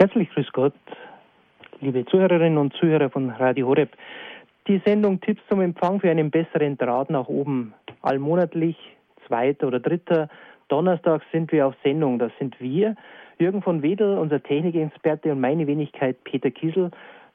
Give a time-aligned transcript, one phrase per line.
[0.00, 0.72] Herzlich grüß Gott,
[1.82, 3.90] liebe Zuhörerinnen und Zuhörer von Radio Horeb.
[4.66, 7.74] Die Sendung Tipps zum Empfang für einen besseren Draht nach oben.
[8.00, 8.78] Allmonatlich,
[9.26, 10.30] zweiter oder dritter
[10.68, 12.18] Donnerstag sind wir auf Sendung.
[12.18, 12.96] Das sind wir,
[13.38, 16.90] Jürgen von Wedel, unser Technikexperte und meine Wenigkeit Peter Kiesel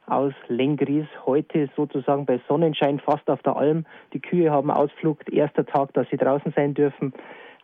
[0.08, 1.06] aus Lengries.
[1.28, 3.86] Heute sozusagen bei Sonnenschein fast auf der Alm.
[4.14, 7.14] Die Kühe haben Ausflug, erster Tag, dass sie draußen sein dürfen.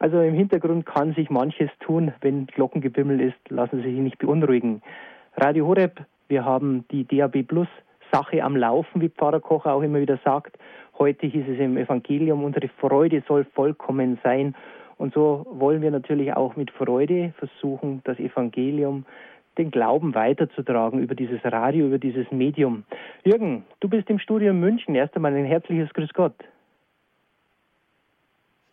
[0.01, 4.81] Also im Hintergrund kann sich manches tun, wenn Glockengebimmel ist, lassen Sie sich nicht beunruhigen.
[5.37, 7.67] Radio Horeb, wir haben die DAB Plus
[8.11, 10.57] Sache am Laufen, wie Pfarrer Kocher auch immer wieder sagt.
[10.97, 14.55] Heute hieß es im Evangelium, unsere Freude soll vollkommen sein.
[14.97, 19.05] Und so wollen wir natürlich auch mit Freude versuchen, das Evangelium,
[19.59, 22.85] den Glauben weiterzutragen über dieses Radio, über dieses Medium.
[23.23, 24.95] Jürgen, du bist im Studio München.
[24.95, 26.33] Erst einmal ein herzliches Grüß Gott.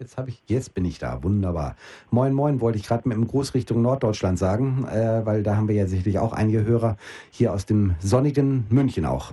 [0.01, 1.75] Jetzt habe ich, jetzt bin ich da, wunderbar.
[2.13, 5.67] Moin, moin, wollte ich gerade mit dem Gruß Richtung Norddeutschland sagen, äh, weil da haben
[5.67, 6.97] wir ja sicherlich auch einige Hörer
[7.33, 9.33] hier aus dem sonnigen München auch.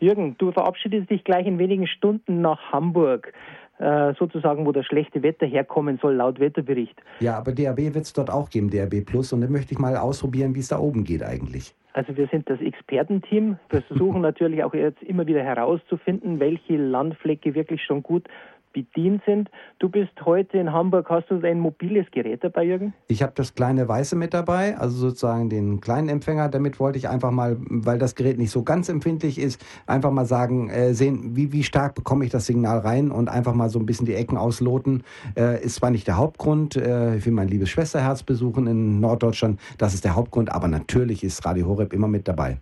[0.00, 3.32] Jürgen, du verabschiedest dich gleich in wenigen Stunden nach Hamburg,
[3.78, 7.00] äh, sozusagen, wo das schlechte Wetter herkommen soll, laut Wetterbericht.
[7.20, 9.96] Ja, aber DAB wird es dort auch geben, DAB Plus, und dann möchte ich mal
[9.96, 11.74] ausprobieren, wie es da oben geht eigentlich.
[11.94, 13.56] Also wir sind das Expertenteam.
[13.70, 18.28] Wir versuchen natürlich auch jetzt immer wieder herauszufinden, welche Landflecke wirklich schon gut
[18.74, 19.48] bedient sind.
[19.78, 22.92] Du bist heute in Hamburg, hast du ein mobiles Gerät dabei, Jürgen?
[23.08, 26.50] Ich habe das kleine Weiße mit dabei, also sozusagen den kleinen Empfänger.
[26.50, 30.26] Damit wollte ich einfach mal, weil das Gerät nicht so ganz empfindlich ist, einfach mal
[30.26, 33.78] sagen, äh, sehen, wie, wie stark bekomme ich das Signal rein und einfach mal so
[33.78, 35.04] ein bisschen die Ecken ausloten.
[35.38, 39.60] Äh, ist zwar nicht der Hauptgrund, äh, ich will mein liebes Schwesterherz besuchen in Norddeutschland,
[39.78, 42.58] das ist der Hauptgrund, aber natürlich ist Radio Horeb immer mit dabei.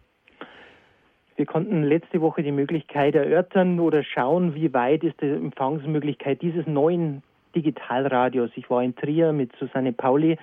[1.43, 6.69] Wir konnten letzte Woche die Möglichkeit erörtern oder schauen, wie weit ist die Empfangsmöglichkeit dieses
[6.69, 7.25] neuen
[7.57, 8.51] Digitalradios.
[8.55, 10.39] Ich war in Trier mit Susanne Pauli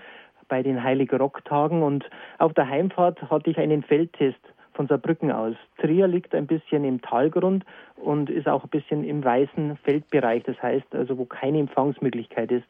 [0.49, 2.03] bei den Heilig Rock Tagen und
[2.37, 4.41] auf der Heimfahrt hatte ich einen Feldtest
[4.73, 5.55] von Saarbrücken aus.
[5.77, 7.63] Trier liegt ein bisschen im Talgrund
[7.95, 12.67] und ist auch ein bisschen im weißen Feldbereich, das heißt also, wo keine Empfangsmöglichkeit ist.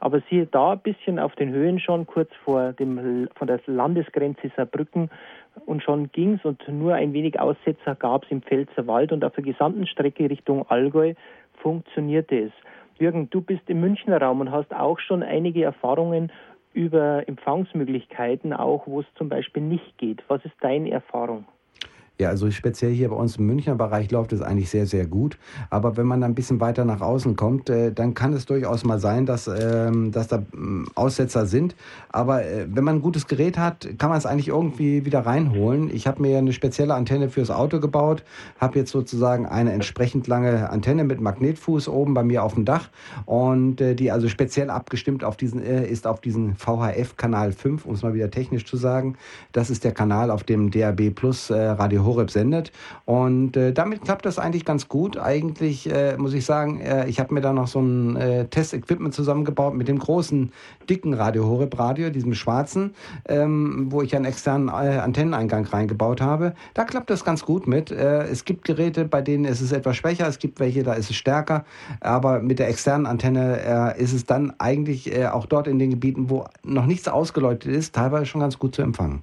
[0.00, 4.50] Aber siehe da, ein bisschen auf den Höhen schon, kurz vor dem, von der Landesgrenze
[4.56, 5.10] Saarbrücken,
[5.66, 9.24] und schon ging es und nur ein wenig Aussetzer gab es im Pfälzer Wald und
[9.24, 11.14] auf der gesamten Strecke Richtung Allgäu
[11.54, 12.52] funktionierte es.
[12.98, 16.30] Jürgen, du bist im Münchner Raum und hast auch schon einige Erfahrungen
[16.72, 20.22] über Empfangsmöglichkeiten, auch wo es zum Beispiel nicht geht.
[20.28, 21.46] Was ist deine Erfahrung?
[22.20, 25.38] Ja, also speziell hier bei uns im Münchner Bereich läuft es eigentlich sehr, sehr gut.
[25.70, 28.84] Aber wenn man dann ein bisschen weiter nach außen kommt, äh, dann kann es durchaus
[28.84, 30.40] mal sein, dass, ähm, dass da äh,
[30.96, 31.74] Aussetzer sind.
[32.10, 35.88] Aber äh, wenn man ein gutes Gerät hat, kann man es eigentlich irgendwie wieder reinholen.
[35.94, 38.22] Ich habe mir eine spezielle Antenne fürs Auto gebaut,
[38.58, 42.90] habe jetzt sozusagen eine entsprechend lange Antenne mit Magnetfuß oben bei mir auf dem Dach
[43.24, 48.02] und äh, die also speziell abgestimmt auf diesen, ist auf diesen VHF-Kanal 5, um es
[48.02, 49.16] mal wieder technisch zu sagen.
[49.52, 52.72] Das ist der Kanal, auf dem DAB Plus Radio Horeb sendet.
[53.04, 55.16] Und äh, damit klappt das eigentlich ganz gut.
[55.16, 59.14] Eigentlich äh, muss ich sagen, äh, ich habe mir da noch so ein äh, Testequipment
[59.14, 60.52] zusammengebaut mit dem großen,
[60.88, 62.94] dicken Radio Horeb Radio, diesem schwarzen,
[63.28, 66.54] ähm, wo ich einen externen äh, Antenneneingang reingebaut habe.
[66.74, 67.90] Da klappt das ganz gut mit.
[67.90, 71.10] Äh, es gibt Geräte, bei denen ist es etwas schwächer, es gibt welche, da ist
[71.10, 71.64] es stärker.
[72.00, 76.30] Aber mit der externen Antenne äh, ist es dann eigentlich auch dort in den Gebieten,
[76.30, 79.22] wo noch nichts ausgeläutet ist, teilweise schon ganz gut zu empfangen.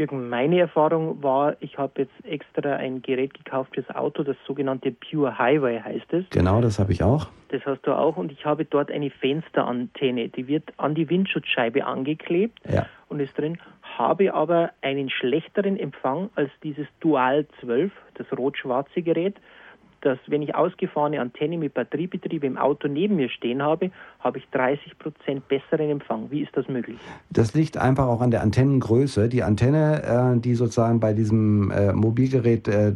[0.00, 4.92] Jürgen, meine Erfahrung war, ich habe jetzt extra ein Gerät gekauft fürs Auto, das sogenannte
[4.92, 6.24] Pure Highway heißt es.
[6.30, 7.28] Genau, das habe ich auch.
[7.50, 11.84] Das hast du auch und ich habe dort eine Fensterantenne, die wird an die Windschutzscheibe
[11.84, 12.86] angeklebt ja.
[13.08, 19.36] und ist drin, habe aber einen schlechteren Empfang als dieses Dual 12, das rot-schwarze Gerät
[20.00, 23.90] dass wenn ich ausgefahrene Antenne mit Batteriebetrieb im Auto neben mir stehen habe,
[24.20, 26.30] habe ich 30 Prozent besseren Empfang.
[26.30, 26.98] Wie ist das möglich?
[27.30, 29.28] Das liegt einfach auch an der Antennengröße.
[29.28, 32.92] Die Antenne, äh, die sozusagen bei diesem äh, Mobilgerät äh,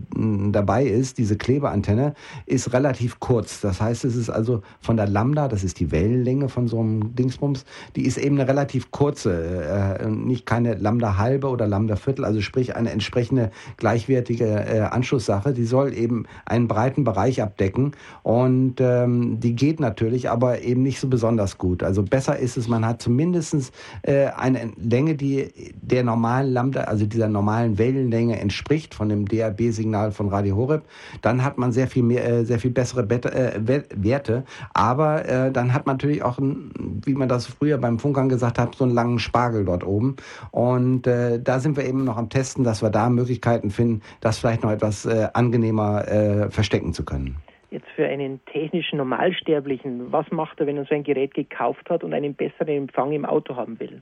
[0.50, 2.14] dabei ist, diese Klebeantenne,
[2.46, 3.60] ist relativ kurz.
[3.60, 7.14] Das heißt, es ist also von der Lambda, das ist die Wellenlänge von so einem
[7.14, 7.64] Dingsbums,
[7.96, 12.40] die ist eben eine relativ kurze, äh, nicht keine Lambda halbe oder Lambda Viertel, also
[12.40, 15.52] sprich eine entsprechende gleichwertige äh, Anschlusssache.
[15.52, 17.92] Die soll eben einen breiten weiten Bereich abdecken
[18.22, 21.82] und ähm, die geht natürlich, aber eben nicht so besonders gut.
[21.82, 25.48] Also besser ist es, man hat zumindest äh, eine Länge, die
[25.82, 30.84] der normalen Lambda, also dieser normalen Wellenlänge entspricht von dem DAB-Signal von Radio Horeb.
[31.22, 35.52] Dann hat man sehr viel mehr, äh, sehr viel bessere Bet äh, Werte, aber äh,
[35.52, 38.94] dann hat man natürlich auch, wie man das früher beim Funkern gesagt hat, so einen
[38.94, 40.16] langen Spargel dort oben.
[40.50, 44.38] Und äh, da sind wir eben noch am Testen, dass wir da Möglichkeiten finden, das
[44.38, 47.36] vielleicht noch etwas äh, angenehmer äh, verstecken abdecken zu können.
[47.70, 52.04] Jetzt für einen technischen Normalsterblichen, was macht er, wenn er so ein Gerät gekauft hat
[52.04, 54.00] und einen besseren Empfang im Auto haben will?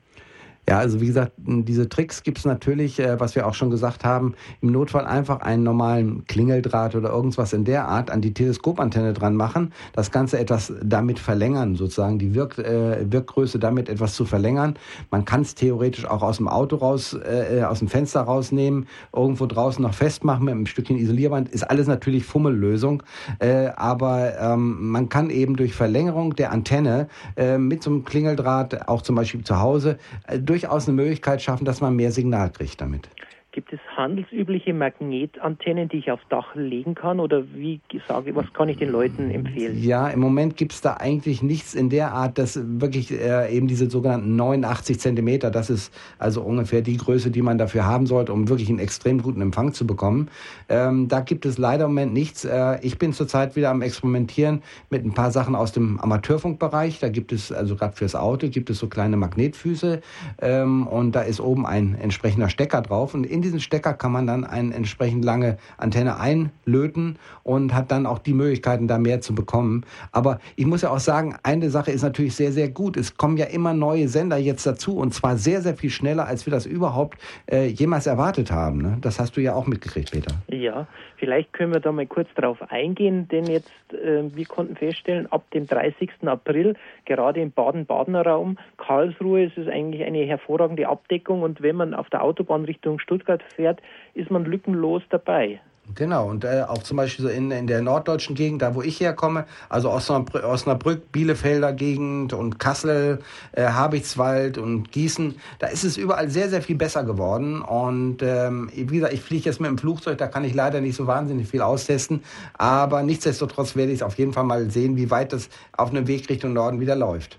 [0.68, 4.04] Ja, also wie gesagt, diese Tricks gibt es natürlich, äh, was wir auch schon gesagt
[4.04, 9.12] haben, im Notfall einfach einen normalen Klingeldraht oder irgendwas in der Art an die Teleskopantenne
[9.12, 14.24] dran machen, das Ganze etwas damit verlängern, sozusagen die Wirk äh, Wirkgröße damit etwas zu
[14.24, 14.78] verlängern.
[15.10, 18.86] Man kann es theoretisch auch aus dem Auto raus, äh, äh, aus dem Fenster rausnehmen,
[19.12, 23.02] irgendwo draußen noch festmachen mit einem Stückchen Isolierband, ist alles natürlich Fummellösung,
[23.40, 28.86] äh, aber ähm, man kann eben durch Verlängerung der Antenne äh, mit so einem Klingeldraht,
[28.86, 29.98] auch zum Beispiel zu Hause,
[30.28, 33.08] äh, durchaus eine Möglichkeit schaffen, dass man mehr Signal kriegt damit.
[33.52, 37.20] Gibt es handelsübliche Magnetantennen, die ich aufs Dach legen kann?
[37.20, 39.82] Oder wie sage was kann ich den Leuten empfehlen?
[39.82, 43.68] Ja, im Moment gibt es da eigentlich nichts in der Art, dass wirklich äh, eben
[43.68, 48.32] diese sogenannten 89 Zentimeter, das ist also ungefähr die Größe, die man dafür haben sollte,
[48.32, 50.28] um wirklich einen extrem guten Empfang zu bekommen.
[50.68, 52.44] Ähm, da gibt es leider im Moment nichts.
[52.44, 57.00] Äh, ich bin zurzeit wieder am Experimentieren mit ein paar Sachen aus dem Amateurfunkbereich.
[57.00, 60.00] Da gibt es, also gerade fürs Auto, gibt es so kleine Magnetfüße
[60.40, 63.14] ähm, und da ist oben ein entsprechender Stecker drauf.
[63.14, 68.06] Und in diesen Stecker kann man dann eine entsprechend lange Antenne einlöten und hat dann
[68.06, 69.84] auch die Möglichkeiten, da mehr zu bekommen.
[70.12, 72.96] Aber ich muss ja auch sagen, eine Sache ist natürlich sehr, sehr gut.
[72.96, 76.46] Es kommen ja immer neue Sender jetzt dazu und zwar sehr, sehr viel schneller, als
[76.46, 77.18] wir das überhaupt
[77.50, 78.78] äh, jemals erwartet haben.
[78.78, 78.98] Ne?
[79.00, 80.34] Das hast du ja auch mitgekriegt, Peter.
[80.48, 80.86] Ja,
[81.22, 85.48] vielleicht können wir da mal kurz drauf eingehen, denn jetzt, äh, wir konnten feststellen, ab
[85.52, 86.10] dem 30.
[86.26, 86.74] April,
[87.04, 92.10] gerade im Baden-Badener Raum, Karlsruhe, ist es eigentlich eine hervorragende Abdeckung und wenn man auf
[92.10, 93.80] der Autobahn Richtung Stuttgart Stuttgart fährt,
[94.14, 95.60] ist man lückenlos dabei.
[95.94, 99.00] Genau, und äh, auch zum Beispiel so in, in der norddeutschen Gegend, da wo ich
[99.00, 103.18] herkomme, also Osnabrück, Osnabrück Bielefelder Gegend und Kassel,
[103.50, 107.60] äh, Habichtswald und Gießen, da ist es überall sehr, sehr viel besser geworden.
[107.62, 110.94] Und ähm, wie gesagt, ich fliege jetzt mit dem Flugzeug, da kann ich leider nicht
[110.94, 112.22] so wahnsinnig viel austesten.
[112.56, 116.06] Aber nichtsdestotrotz werde ich es auf jeden Fall mal sehen, wie weit das auf einem
[116.06, 117.38] Weg Richtung Norden wieder läuft.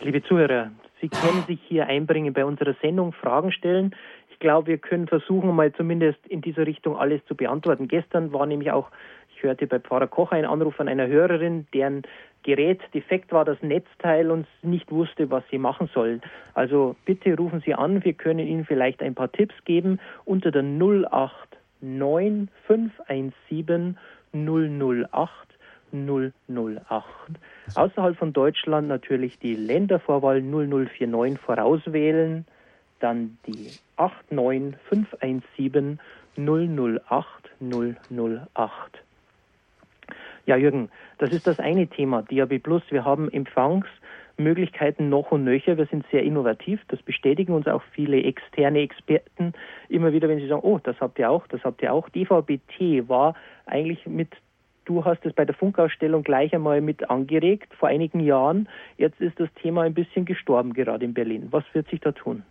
[0.00, 0.70] Liebe Zuhörer,
[1.00, 3.94] Sie können sich hier einbringen bei unserer Sendung, Fragen stellen
[4.44, 7.88] glaube, wir können versuchen, mal zumindest in dieser Richtung alles zu beantworten.
[7.88, 8.90] Gestern war nämlich auch,
[9.34, 12.02] ich hörte bei Pfarrer Koch einen Anruf von einer Hörerin, deren
[12.42, 16.20] Gerät defekt war, das Netzteil und nicht wusste, was sie machen soll.
[16.52, 20.62] Also bitte rufen Sie an, wir können Ihnen vielleicht ein paar Tipps geben unter der
[20.62, 23.96] 089 517
[24.34, 25.30] 008
[25.90, 27.00] 008.
[27.76, 32.44] Außerhalb von Deutschland natürlich die Ländervorwahl 0049 vorauswählen
[33.04, 36.00] dann die 89517
[36.36, 39.04] 008 008.
[40.46, 42.82] Ja, Jürgen, das ist das eine Thema, DAB Plus.
[42.90, 45.76] Wir haben Empfangsmöglichkeiten noch und nöcher.
[45.76, 46.80] Wir sind sehr innovativ.
[46.88, 49.52] Das bestätigen uns auch viele externe Experten
[49.88, 52.08] immer wieder, wenn sie sagen, oh, das habt ihr auch, das habt ihr auch.
[52.08, 53.34] DVB-T war
[53.66, 54.30] eigentlich mit
[54.86, 58.68] Du hast es bei der Funkausstellung gleich einmal mit angeregt vor einigen Jahren.
[58.98, 61.48] Jetzt ist das Thema ein bisschen gestorben, gerade in Berlin.
[61.50, 62.42] Was wird sich da tun?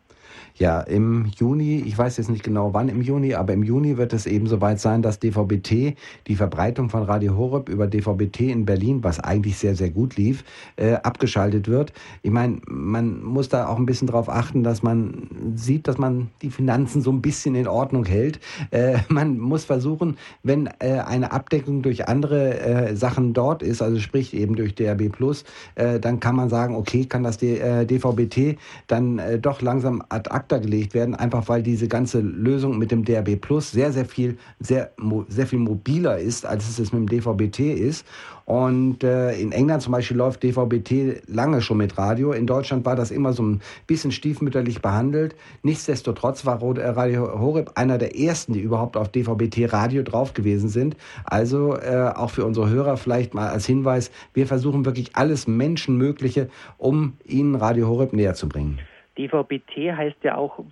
[0.56, 4.14] Ja, im Juni, ich weiß jetzt nicht genau wann im Juni, aber im Juni wird
[4.14, 5.96] es eben soweit sein, dass DVB-T,
[6.28, 10.44] die Verbreitung von Radio Horeb über DVB-T in Berlin, was eigentlich sehr, sehr gut lief,
[10.76, 11.92] äh, abgeschaltet wird.
[12.22, 16.30] Ich meine, man muss da auch ein bisschen darauf achten, dass man sieht, dass man
[16.44, 18.40] die Finanzen so ein bisschen in Ordnung hält.
[18.70, 24.00] Äh, man muss versuchen, wenn äh, eine Abdeckung durch andere äh, Sachen dort ist, also
[24.00, 28.58] sprich eben durch DRB Plus, äh, dann kann man sagen, okay, kann das DVB-T äh,
[28.86, 33.40] dann doch langsam ad acta gelegt werden, einfach weil diese ganze Lösung mit dem DRB
[33.40, 34.92] Plus sehr, sehr viel, sehr,
[35.28, 38.06] sehr viel mobiler ist, als es mit dem DVB-T ist.
[38.46, 42.34] Und äh, in England zum Beispiel läuft DVB-T lange schon mit Radio.
[42.34, 45.36] In Deutschland war das immer so ein bisschen stiefmütterlich behandelt.
[45.62, 50.68] Nichtsdestotrotz war äh, Radio Horeb einer der ersten, die überhaupt auf DVB-T Radio drauf gewesen
[50.68, 50.98] sind.
[51.24, 56.50] Also äh, auch für unsere Hörer vielleicht mal als Hinweis, wir versuchen wirklich alles Menschenmögliche,
[56.78, 58.80] um ihnen Radio Horeb näher zu bringen.
[59.18, 60.64] DVB-T heißt ja auch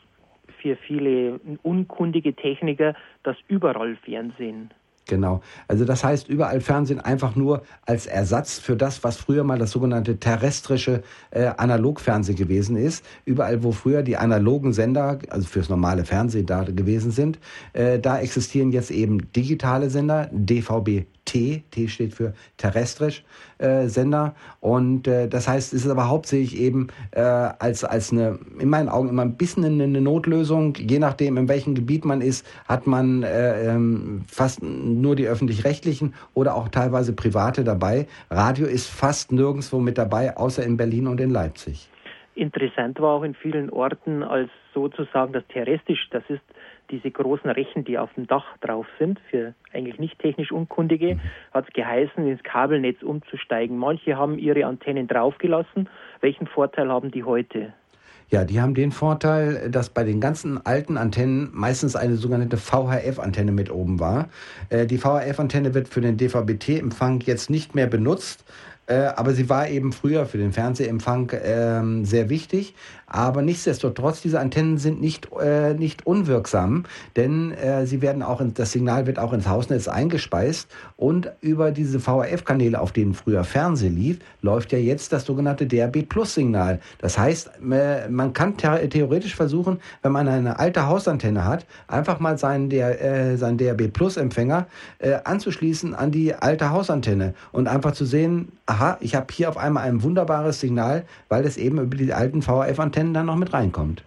[0.61, 4.71] für viele unkundige Techniker das Überrollfernsehen.
[5.07, 5.41] Genau.
[5.67, 9.71] Also das heißt, überall Fernsehen einfach nur als Ersatz für das, was früher mal das
[9.71, 13.03] sogenannte terrestrische äh, Analogfernsehen gewesen ist.
[13.25, 17.39] Überall, wo früher die analogen Sender, also fürs normale Fernsehen da gewesen sind,
[17.73, 23.23] äh, da existieren jetzt eben digitale Sender, DVB T, steht für terrestrisch
[23.57, 28.39] äh, Sender und äh, das heißt, es ist aber hauptsächlich eben äh, als, als eine,
[28.59, 32.21] in meinen Augen immer ein bisschen eine, eine Notlösung, je nachdem in welchem Gebiet man
[32.21, 38.07] ist, hat man äh, ähm, fast nur die öffentlich-rechtlichen oder auch teilweise private dabei.
[38.29, 41.89] Radio ist fast nirgendwo mit dabei, außer in Berlin und in Leipzig.
[42.35, 46.41] Interessant war auch in vielen Orten als sozusagen das terrestrisch, das ist
[46.91, 51.19] diese großen Rechen, die auf dem Dach drauf sind, für eigentlich nicht technisch Unkundige,
[51.53, 53.77] hat es geheißen, ins Kabelnetz umzusteigen.
[53.77, 55.89] Manche haben ihre Antennen draufgelassen.
[56.19, 57.73] Welchen Vorteil haben die heute?
[58.29, 63.51] Ja, die haben den Vorteil, dass bei den ganzen alten Antennen meistens eine sogenannte VHF-Antenne
[63.51, 64.29] mit oben war.
[64.69, 68.45] Äh, die VHF-Antenne wird für den DVB-T-Empfang jetzt nicht mehr benutzt,
[68.91, 72.75] äh, aber sie war eben früher für den Fernsehempfang äh, sehr wichtig.
[73.07, 76.83] Aber nichtsdestotrotz, diese Antennen sind nicht, äh, nicht unwirksam,
[77.17, 81.71] denn äh, sie werden auch in, das Signal wird auch ins Hausnetz eingespeist und über
[81.71, 86.79] diese VHF-Kanäle, auf denen früher Fernsehen lief, läuft ja jetzt das sogenannte DRB-Plus-Signal.
[86.99, 92.37] Das heißt, äh, man kann theoretisch versuchen, wenn man eine alte Hausantenne hat, einfach mal
[92.37, 94.67] seinen, äh, seinen DRB-Plus-Empfänger
[94.99, 99.57] äh, anzuschließen an die alte Hausantenne und einfach zu sehen, aha, ich habe hier auf
[99.57, 104.05] einmal ein wunderbares Signal, weil es eben über die alten VHF-Antennen dann noch mit reinkommt.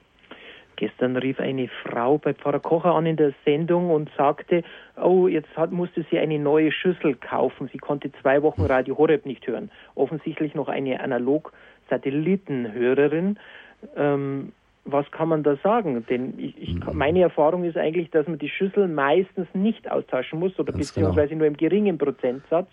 [0.76, 4.62] Gestern rief eine Frau bei Pfarrer Kocher an in der Sendung und sagte,
[5.00, 7.70] oh, jetzt hat, musste sie eine neue Schüssel kaufen.
[7.72, 9.70] Sie konnte zwei Wochen Radio Horeb nicht hören.
[9.94, 13.38] Offensichtlich noch eine Analog-Satellitenhörerin.
[13.96, 14.52] Ähm,
[14.84, 16.04] was kann man da sagen?
[16.08, 16.90] Denn ich, ich, mhm.
[16.92, 21.28] meine Erfahrung ist eigentlich, dass man die Schüssel meistens nicht austauschen muss oder Ganz beziehungsweise
[21.28, 21.40] genau.
[21.40, 22.68] nur im geringen Prozentsatz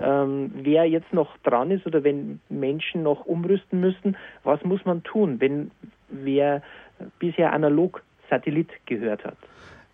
[0.00, 5.02] ähm, wer jetzt noch dran ist oder wenn Menschen noch umrüsten müssen, was muss man
[5.02, 5.70] tun, wenn
[6.08, 6.62] wer
[7.18, 9.36] bisher analog Satellit gehört hat?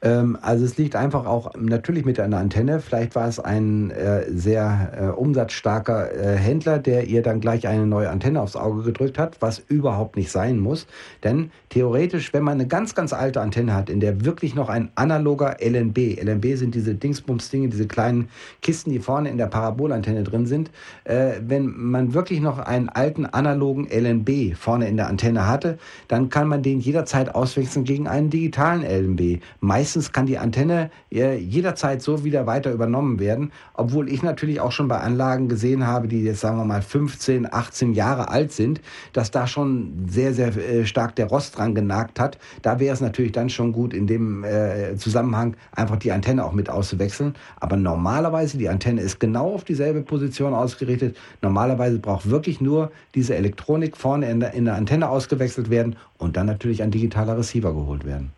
[0.02, 2.80] Ähm, also es liegt einfach auch natürlich mit einer Antenne.
[2.80, 7.86] Vielleicht war es ein äh, sehr äh, umsatzstarker äh, Händler, der ihr dann gleich eine
[7.86, 10.86] neue Antenne aufs Auge gedrückt hat, was überhaupt nicht sein muss.
[11.22, 14.90] Denn theoretisch, wenn man eine ganz, ganz alte Antenne hat, in der wirklich noch ein
[14.94, 18.28] analoger LNB, LNB sind diese Dingsbums-Dinge, diese kleinen
[18.62, 20.70] Kisten, die vorne in der Parabolantenne drin sind,
[21.04, 25.78] äh, wenn man wirklich noch einen alten analogen LNB vorne in der Antenne hatte,
[26.08, 29.42] dann kann man den jederzeit auswechseln gegen einen digitalen LNB.
[29.60, 34.60] Meist meistens kann die Antenne äh, jederzeit so wieder weiter übernommen werden, obwohl ich natürlich
[34.60, 38.52] auch schon bei Anlagen gesehen habe, die jetzt sagen wir mal 15, 18 Jahre alt
[38.52, 38.80] sind,
[39.12, 42.38] dass da schon sehr, sehr äh, stark der Rost dran genagt hat.
[42.62, 46.52] Da wäre es natürlich dann schon gut, in dem äh, Zusammenhang einfach die Antenne auch
[46.52, 47.34] mit auszuwechseln.
[47.58, 51.16] Aber normalerweise, die Antenne ist genau auf dieselbe Position ausgerichtet.
[51.42, 56.36] Normalerweise braucht wirklich nur diese Elektronik vorne in der, in der Antenne ausgewechselt werden und
[56.36, 58.30] dann natürlich ein digitaler Receiver geholt werden.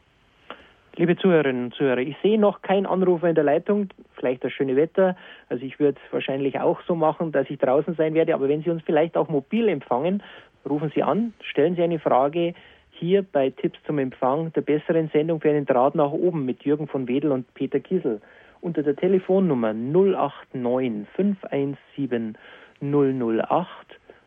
[0.96, 4.76] Liebe Zuhörerinnen und Zuhörer, ich sehe noch keinen Anrufer in der Leitung, vielleicht das schöne
[4.76, 5.16] Wetter.
[5.49, 8.34] Also ich würde es wahrscheinlich auch so machen, dass ich draußen sein werde.
[8.34, 10.22] Aber wenn Sie uns vielleicht auch mobil empfangen,
[10.68, 12.52] rufen Sie an, stellen Sie eine Frage
[12.90, 16.87] hier bei Tipps zum Empfang der besseren Sendung für einen Draht nach oben mit Jürgen
[16.87, 18.20] von Wedel und Peter Kiesel.
[18.61, 22.37] Unter der Telefonnummer 089 517
[22.82, 23.58] 008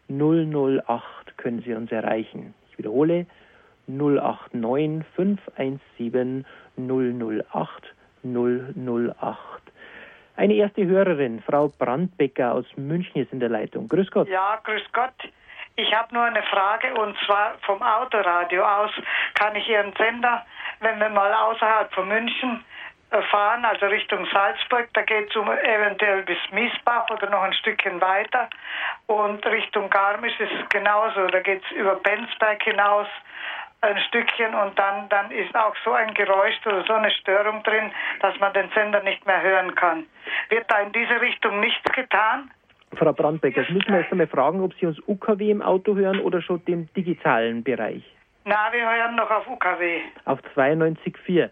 [0.09, 2.55] 008 können Sie uns erreichen.
[2.71, 3.27] Ich wiederhole
[3.87, 6.45] 089 517
[6.77, 9.61] 008 008.
[10.37, 13.87] Eine erste Hörerin, Frau Brandbecker aus München, ist in der Leitung.
[13.87, 14.27] Grüß Gott.
[14.27, 15.13] Ja, grüß Gott.
[15.77, 18.91] Ich habe nur eine Frage und zwar vom Autoradio aus
[19.33, 20.45] kann ich Ihren Sender,
[20.79, 22.63] wenn wir mal außerhalb von München
[23.11, 27.53] äh, fahren, also Richtung Salzburg, da geht es um eventuell bis Miesbach oder noch ein
[27.53, 28.49] Stückchen weiter
[29.07, 33.07] und Richtung Garmisch ist es genauso, da geht es über Bensberg hinaus
[33.85, 37.91] ein Stückchen und dann, dann ist auch so ein Geräusch oder so eine Störung drin,
[38.21, 40.05] dass man den Sender nicht mehr hören kann.
[40.49, 42.51] Wird da in diese Richtung nichts getan?
[42.95, 46.19] Frau Brandbecker, jetzt müssen wir erst einmal fragen, ob Sie uns UKW im Auto hören
[46.19, 48.03] oder schon den digitalen Bereich.
[48.45, 50.01] Na, wir hören noch auf UKW.
[50.25, 51.49] Auf 92.4.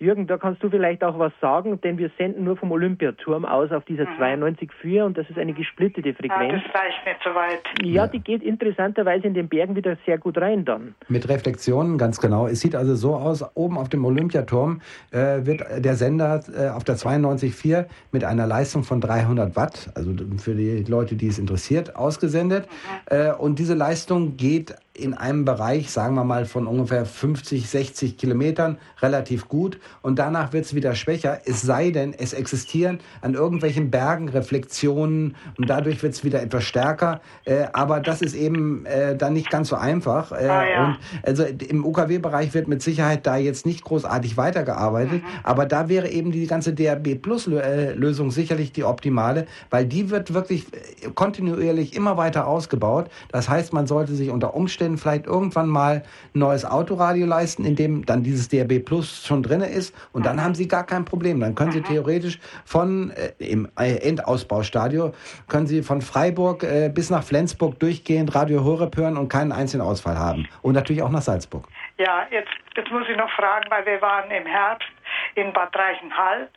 [0.00, 3.70] Jürgen, da kannst du vielleicht auch was sagen, denn wir senden nur vom Olympiaturm aus
[3.72, 4.44] auf dieser mhm.
[4.44, 6.52] 92.4 und das ist eine gesplittete Frequenz.
[6.52, 7.62] Ja, das reicht nicht so weit.
[7.82, 10.94] Ja, ja, die geht interessanterweise in den Bergen wieder sehr gut rein dann.
[11.08, 12.46] Mit Reflexionen, ganz genau.
[12.46, 16.84] Es sieht also so aus, oben auf dem Olympiaturm äh, wird der Sender äh, auf
[16.84, 21.96] der 92.4 mit einer Leistung von 300 Watt, also für die Leute, die es interessiert,
[21.96, 22.66] ausgesendet.
[23.10, 23.16] Mhm.
[23.16, 28.16] Äh, und diese Leistung geht in einem Bereich, sagen wir mal, von ungefähr 50, 60
[28.16, 33.34] Kilometern relativ gut und danach wird es wieder schwächer, es sei denn, es existieren an
[33.34, 37.20] irgendwelchen Bergen Reflexionen und dadurch wird es wieder etwas stärker.
[37.44, 40.32] Äh, aber das ist eben äh, dann nicht ganz so einfach.
[40.32, 40.84] Äh, ah, ja.
[40.86, 45.28] und also im UKW-Bereich wird mit Sicherheit da jetzt nicht großartig weitergearbeitet, mhm.
[45.42, 50.66] aber da wäre eben die ganze DRB Plus-Lösung sicherlich die optimale, weil die wird wirklich
[50.72, 53.10] äh, kontinuierlich immer weiter ausgebaut.
[53.30, 56.02] Das heißt, man sollte sich unter Umständen Umständen vielleicht irgendwann mal
[56.34, 60.42] ein neues Autoradio leisten, in dem dann dieses DRB Plus schon drin ist und dann
[60.42, 61.40] haben Sie gar kein Problem.
[61.40, 65.12] Dann können Sie theoretisch von äh, im äh, Endausbaustadio
[65.48, 69.82] können Sie von Freiburg äh, bis nach Flensburg durchgehend Radio Horeb hören und keinen einzigen
[69.82, 70.48] Ausfall haben.
[70.62, 71.66] Und natürlich auch nach Salzburg.
[71.98, 74.88] Ja, jetzt, jetzt muss ich noch fragen, weil wir waren im Herbst
[75.34, 76.48] in Bad Reichenhall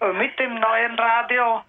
[0.00, 1.62] äh, mit dem neuen Radio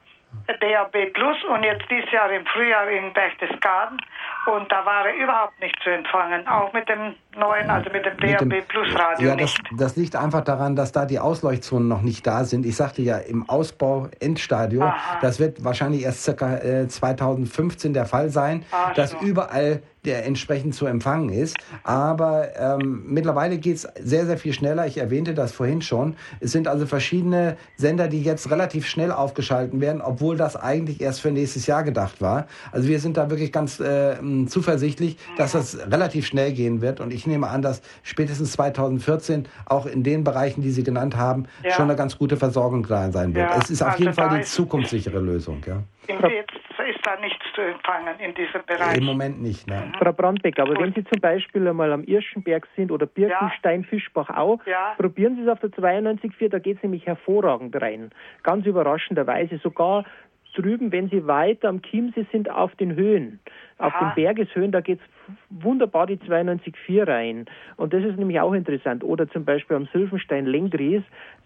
[0.48, 3.98] DAB Plus und jetzt dieses Jahr im Frühjahr in Berchtesgaden
[4.46, 8.18] und da war er überhaupt nicht zu empfangen, auch mit dem neuen, also mit dem
[8.18, 9.62] DAB Plus Radio ja, das, nicht.
[9.78, 12.66] das liegt einfach daran, dass da die Ausleuchtzonen noch nicht da sind.
[12.66, 15.20] Ich sagte ja, im Ausbau Endstadium, Aha.
[15.22, 19.20] das wird wahrscheinlich erst circa äh, 2015 der Fall sein, Ach dass so.
[19.20, 21.56] überall der entsprechend zu empfangen ist.
[21.84, 24.86] Aber ähm, mittlerweile geht es sehr, sehr viel schneller.
[24.86, 26.16] Ich erwähnte das vorhin schon.
[26.40, 31.22] Es sind also verschiedene Sender, die jetzt relativ schnell aufgeschalten werden, obwohl das eigentlich erst
[31.22, 32.48] für nächstes Jahr gedacht war.
[32.72, 34.16] Also wir sind da wirklich ganz äh,
[34.48, 37.00] zuversichtlich, dass das relativ schnell gehen wird.
[37.00, 41.46] Und ich nehme an, dass spätestens 2014 auch in den Bereichen, die Sie genannt haben,
[41.64, 41.72] Ja.
[41.72, 43.50] schon eine ganz gute Versorgung da sein wird.
[43.50, 45.62] Ja, es ist auf also jeden Fall die zukunftssichere Lösung.
[45.66, 45.84] Ja.
[46.08, 48.98] Im Jetzt ist da nichts zu empfangen in diesem Bereich.
[48.98, 49.68] Im Moment nicht.
[49.68, 49.92] Ne?
[50.00, 54.60] Frau Brandbeck, aber wenn Sie zum Beispiel einmal am Irschenberg sind oder Birkenstein, Fischbach auch,
[54.66, 54.96] Ja.
[54.98, 58.12] probieren Sie es auf der 92.4, da geht es nämlich hervorragend rein.
[58.44, 59.58] Ganz überraschenderweise.
[59.60, 60.06] Sogar
[60.54, 63.40] drüben, wenn Sie weiter am Chiemsee sind, auf den Höhen,
[63.78, 64.06] auf Aha.
[64.06, 65.06] den Bergeshöhen, da geht es
[65.50, 67.46] wunderbar die 92.4 rein.
[67.78, 69.04] Und das ist nämlich auch interessant.
[69.04, 71.02] Oder zum Beispiel am Sylvenstein Lengries,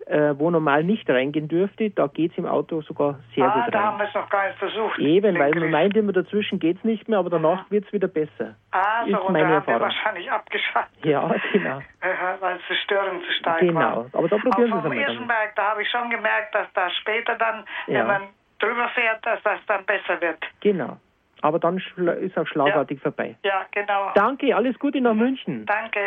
[0.08, 3.74] äh, wo normal nicht reingehen dürfte, da geht es im Auto sogar sehr ah, gut
[3.74, 3.88] da rein.
[3.88, 4.98] haben wir es noch gar nicht versucht.
[5.00, 8.56] Eben, weil man meint immer, dazwischen geht's nicht mehr, aber danach wird's wieder besser.
[8.72, 9.82] Ah, so, ist und meine da haben wir Erfahrung.
[9.82, 11.06] wahrscheinlich abgeschaltet.
[11.06, 11.82] Ja, genau.
[12.00, 13.80] Äh, weil die Störung zu stark Genau.
[13.80, 14.06] war.
[14.14, 14.98] Aber da probieren Sie es einmal dann.
[14.98, 18.00] Irschenberg, da habe ich schon gemerkt, dass da später dann, Ja.
[18.00, 18.22] wenn man
[18.60, 20.40] drüber fährt, dass das dann besser wird.
[20.62, 20.98] Genau.
[21.42, 21.78] Aber dann
[22.22, 23.36] ist auch schlagartig vorbei.
[23.44, 24.12] Ja, genau.
[24.16, 25.66] Danke, alles Gute nach München.
[25.66, 26.00] Danke.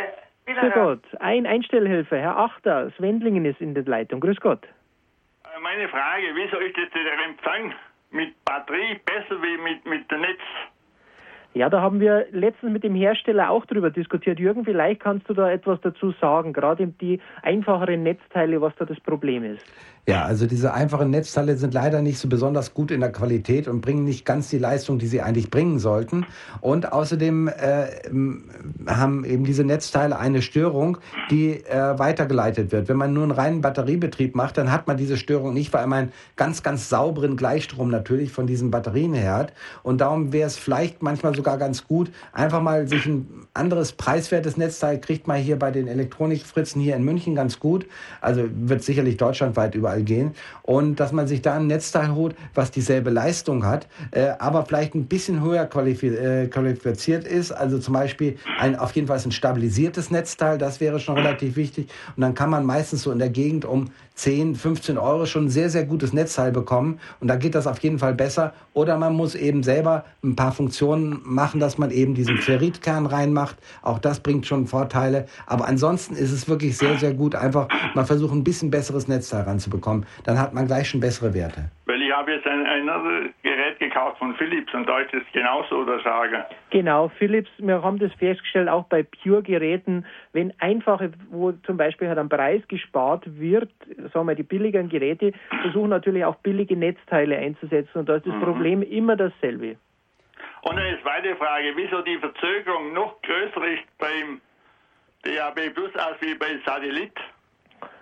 [0.46, 1.00] Grüß Wiederhören.
[1.02, 1.20] Gott.
[1.20, 4.20] Ein Einstellhelfer, Herr Achter, Swendlingen ist in der Leitung.
[4.20, 4.64] Grüß Gott.
[4.64, 7.72] Äh, Meine Frage, wieso ist jetzt der Empfang
[8.10, 10.40] mit Batterie besser wie mit, mit dem Netz?
[11.52, 14.38] Ja, da haben wir letztens mit dem Hersteller auch drüber diskutiert.
[14.38, 19.00] Jürgen, vielleicht kannst du da etwas dazu sagen, gerade die einfacheren Netzteile, was da das
[19.00, 19.64] Problem ist.
[20.06, 23.80] Ja, also diese einfachen Netzteile sind leider nicht so besonders gut in der Qualität und
[23.80, 26.26] bringen nicht ganz die Leistung, die sie eigentlich bringen sollten.
[26.60, 27.86] Und außerdem äh,
[28.86, 30.98] haben eben diese Netzteile eine Störung,
[31.30, 32.88] die äh, weitergeleitet wird.
[32.88, 35.98] Wenn man nur einen reinen Batteriebetrieb macht, dann hat man diese Störung nicht, weil man
[35.98, 39.52] einen ganz, ganz sauberen Gleichstrom natürlich von diesen Batterien her hat.
[39.82, 44.58] Und darum wäre es vielleicht manchmal sogar ganz gut, einfach mal sich ein anderes preiswertes
[44.58, 47.86] Netzteil kriegt man hier bei den Elektronikfritzen hier in München ganz gut.
[48.20, 50.32] Also wird sicherlich deutschlandweit überall gehen.
[50.62, 54.94] Und dass man sich da ein Netzteil holt, was dieselbe Leistung hat, äh, aber vielleicht
[54.94, 57.52] ein bisschen höher äh, qualifiziert ist.
[57.52, 61.88] Also zum Beispiel ein, auf jeden Fall ein stabilisiertes Netzteil, das wäre schon relativ wichtig.
[62.16, 65.50] Und dann kann man meistens so in der Gegend um 10, 15 Euro schon ein
[65.50, 67.00] sehr, sehr gutes Netzteil bekommen.
[67.20, 68.52] Und da geht das auf jeden Fall besser.
[68.74, 73.56] Oder man muss eben selber ein paar Funktionen machen, dass man eben diesen Ferritkern reinmacht.
[73.82, 75.26] Auch das bringt schon Vorteile.
[75.46, 79.42] Aber ansonsten ist es wirklich sehr, sehr gut, einfach mal versuchen, ein bisschen besseres Netzteil
[79.42, 80.06] ranzubekommen.
[80.24, 81.70] Dann hat man gleich schon bessere Werte.
[81.86, 85.84] Weil ich habe jetzt ein, ein Gerät gekauft von Philips und da ist es genauso
[85.84, 86.46] der Sage.
[86.70, 92.18] Genau, Philips, wir haben das festgestellt, auch bei Pure-Geräten, wenn einfache, wo zum Beispiel halt
[92.18, 93.72] am Preis gespart wird,
[94.14, 95.32] sagen wir die billigeren Geräte,
[95.62, 99.76] versuchen natürlich auch billige Netzteile einzusetzen und da ist das Problem immer dasselbe.
[100.62, 104.40] Und eine zweite Frage, wieso die Verzögerung noch größer ist beim
[105.24, 107.18] DAB Plus als wie bei Satellit,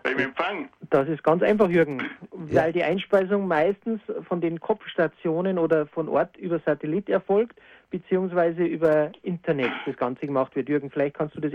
[0.09, 0.69] beim Empfang?
[0.91, 6.37] Das ist ganz einfach, Jürgen, weil die Einspeisung meistens von den Kopfstationen oder von Ort
[6.37, 7.59] über Satellit erfolgt,
[7.91, 10.69] beziehungsweise über Internet das Ganze gemacht wird.
[10.69, 11.53] Jürgen, vielleicht kannst du das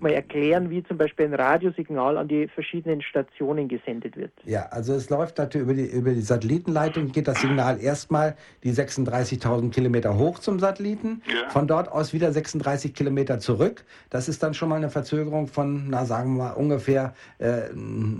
[0.00, 4.32] mal erklären, wie zum Beispiel ein Radiosignal an die verschiedenen Stationen gesendet wird.
[4.44, 8.72] Ja, also es läuft natürlich über die, über die Satellitenleitung, geht das Signal erstmal die
[8.72, 11.50] 36.000 Kilometer hoch zum Satelliten, Ja.
[11.50, 13.84] von dort aus wieder 36 Kilometer zurück.
[14.10, 17.70] Das ist dann schon mal eine Verzögerung von, na sagen wir mal, ungefähr äh,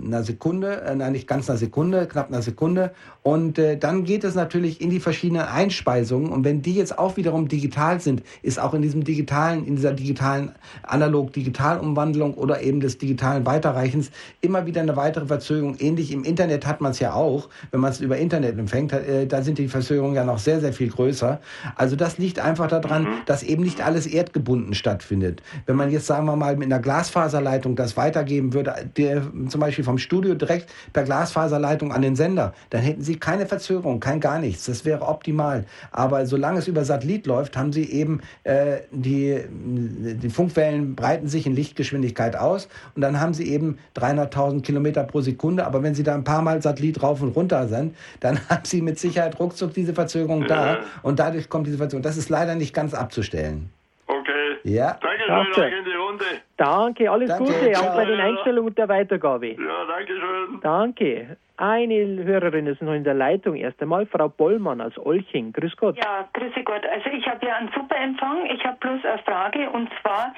[0.05, 2.91] einer Sekunde, äh, nein, nicht ganz einer Sekunde, knapp einer Sekunde.
[3.23, 6.29] Und äh, dann geht es natürlich in die verschiedenen Einspeisungen.
[6.31, 9.93] Und wenn die jetzt auch wiederum digital sind, ist auch in diesem digitalen, in dieser
[9.93, 10.51] digitalen
[10.83, 15.77] Analog-Digital-Umwandlung oder eben des digitalen Weiterreichens immer wieder eine weitere Verzögerung.
[15.79, 19.25] Ähnlich im Internet hat man es ja auch, wenn man es über Internet empfängt, äh,
[19.25, 21.39] da sind die Verzögerungen ja noch sehr, sehr viel größer.
[21.75, 25.41] Also das liegt einfach daran, dass eben nicht alles erdgebunden stattfindet.
[25.65, 29.83] Wenn man jetzt, sagen wir mal, mit einer Glasfaserleitung das weitergeben würde, der, zum Beispiel
[29.83, 34.39] vom Studio direkt per Glasfaserleitung an den Sender, dann hätten Sie keine Verzögerung, kein gar
[34.39, 34.65] nichts.
[34.65, 35.65] Das wäre optimal.
[35.91, 41.45] Aber solange es über Satellit läuft, haben Sie eben äh, die, die Funkwellen breiten sich
[41.45, 45.65] in Lichtgeschwindigkeit aus und dann haben Sie eben 300.000 Kilometer pro Sekunde.
[45.65, 48.81] Aber wenn Sie da ein paar Mal Satellit rauf und runter sind, dann haben Sie
[48.81, 52.03] mit Sicherheit ruckzuck diese Verzögerung da und dadurch kommt diese Verzögerung.
[52.03, 53.69] Das ist leider nicht ganz abzustellen.
[54.07, 54.57] Okay.
[54.63, 54.97] Ja.
[55.01, 56.25] Danke schön, in die Runde.
[56.57, 57.89] Danke, alles Danke, Gute, ciao.
[57.89, 59.47] auch bei den Einstellungen und der Weitergabe.
[59.47, 60.59] Ja, danke schön.
[60.61, 61.37] Danke.
[61.57, 63.55] Eine Hörerin ist noch in der Leitung.
[63.55, 65.53] Erst einmal Frau Bollmann aus Olching.
[65.53, 65.97] Grüß Gott.
[65.97, 66.85] Ja, grüße Gott.
[66.85, 68.45] Also ich habe ja einen super Empfang.
[68.47, 70.33] Ich habe bloß eine Frage und zwar,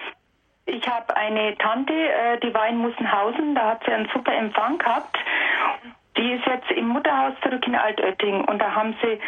[0.68, 4.78] ich habe eine Tante, äh, die war in Mussenhausen, da hat sie einen super Empfang
[4.78, 5.18] gehabt.
[6.18, 9.20] Die ist jetzt im Mutterhaus zurück in Altötting und da haben sie,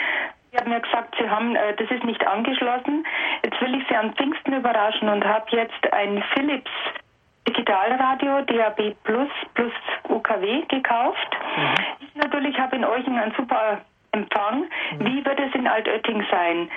[0.51, 3.05] sie haben mir gesagt, sie haben, äh, das ist nicht angeschlossen.
[3.43, 6.71] Jetzt will ich sie an Pfingsten überraschen und habe jetzt ein Philips
[7.49, 9.73] Digitalradio DAB Plus plus
[10.07, 11.37] UKW gekauft.
[11.99, 13.81] Ich natürlich habe in Euchen einen super
[14.11, 14.65] Empfang.
[14.99, 16.69] Wie wird es in Altötting sein?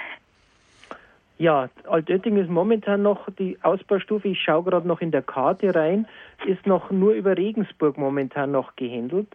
[1.42, 6.06] Ja, Altötting ist momentan noch die Ausbaustufe, ich schaue gerade noch in der Karte rein,
[6.46, 9.26] ist noch nur über Regensburg momentan noch gehandelt,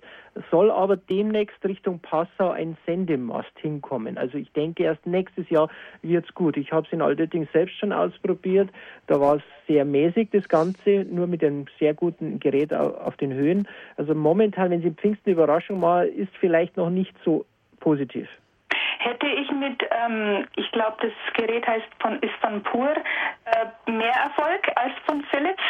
[0.50, 4.18] soll aber demnächst Richtung Passau ein Sendemast hinkommen.
[4.18, 5.70] Also ich denke, erst nächstes Jahr
[6.02, 6.56] wird's gut.
[6.56, 8.70] Ich habe es in Altötting selbst schon ausprobiert,
[9.08, 13.18] da war es sehr mäßig das Ganze, nur mit einem sehr guten Gerät au- auf
[13.18, 13.68] den Höhen.
[13.98, 17.46] Also momentan, wenn Sie Pfingsten Überraschung machen, ist vielleicht noch nicht so
[17.82, 18.30] positiv.
[19.08, 24.12] Hätte ich mit, ähm, ich glaube, das Gerät heißt von, ist von Pur, äh, mehr
[24.12, 25.64] Erfolg als von Philips?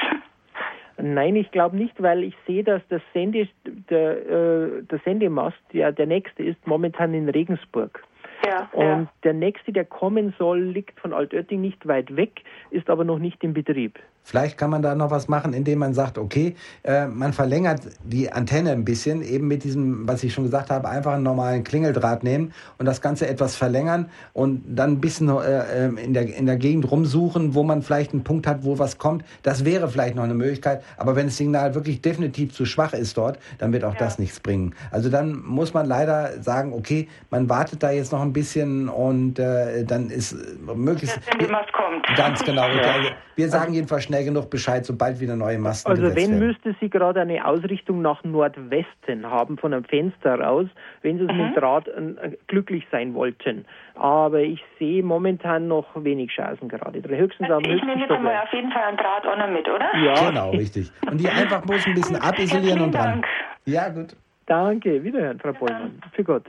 [0.97, 5.91] Nein, ich glaube nicht, weil ich sehe, dass das Sende, der, äh, der Sendemast, ja,
[5.91, 8.03] der nächste ist momentan in Regensburg.
[8.43, 9.07] Ja, Und ja.
[9.23, 13.43] der nächste, der kommen soll, liegt von Altötting nicht weit weg, ist aber noch nicht
[13.43, 13.99] in Betrieb.
[14.27, 18.29] Vielleicht kann man da noch was machen, indem man sagt, okay, äh, man verlängert die
[18.29, 22.25] Antenne ein bisschen, eben mit diesem, was ich schon gesagt habe, einfach einen normalen Klingeldraht
[22.25, 26.45] nehmen und das Ganze etwas verlängern und dann ein bisschen äh, ähm, in, der, in
[26.45, 29.23] der Gegend rumsuchen, wo man vielleicht einen Punkt hat, wo was kommt.
[29.43, 33.15] Das wäre vielleicht noch eine Möglichkeit, aber wenn das Signal wirklich definitiv zu schwach ist
[33.15, 34.75] dort, dann wird auch das nichts bringen.
[34.91, 39.39] Also dann muss man leider sagen, okay, man wartet da jetzt noch ein bisschen und
[39.39, 41.15] äh, dann ist äh, möglichst...
[41.15, 42.05] Der Sendemast kommt.
[42.17, 42.65] Ganz genau.
[42.65, 42.85] richtig.
[42.85, 46.47] Also wir sagen jedenfalls schnell genug Bescheid, sobald wieder neue Masten Also gesetzt wenn werden.
[46.47, 50.67] müsste sie gerade eine Ausrichtung nach Nordwesten haben von einem Fenster raus,
[51.01, 53.65] wenn sie es mit dem Draht äh, glücklich sein wollten.
[53.95, 57.01] Aber ich sehe momentan noch wenig Chancen gerade.
[57.07, 58.43] Höchstens am Ich nehme jetzt Stockwerk.
[58.45, 59.95] auf jeden Fall einen Draht auch noch mit, oder?
[60.03, 60.91] Ja, Genau, richtig.
[61.09, 63.03] Und die einfach bloß ein bisschen abisolieren und dran.
[63.21, 63.25] Dank.
[63.65, 64.15] Ja, gut.
[64.45, 65.03] danke.
[65.03, 65.99] Wiederhören, Frau Bollmann.
[66.13, 66.45] Für Gott.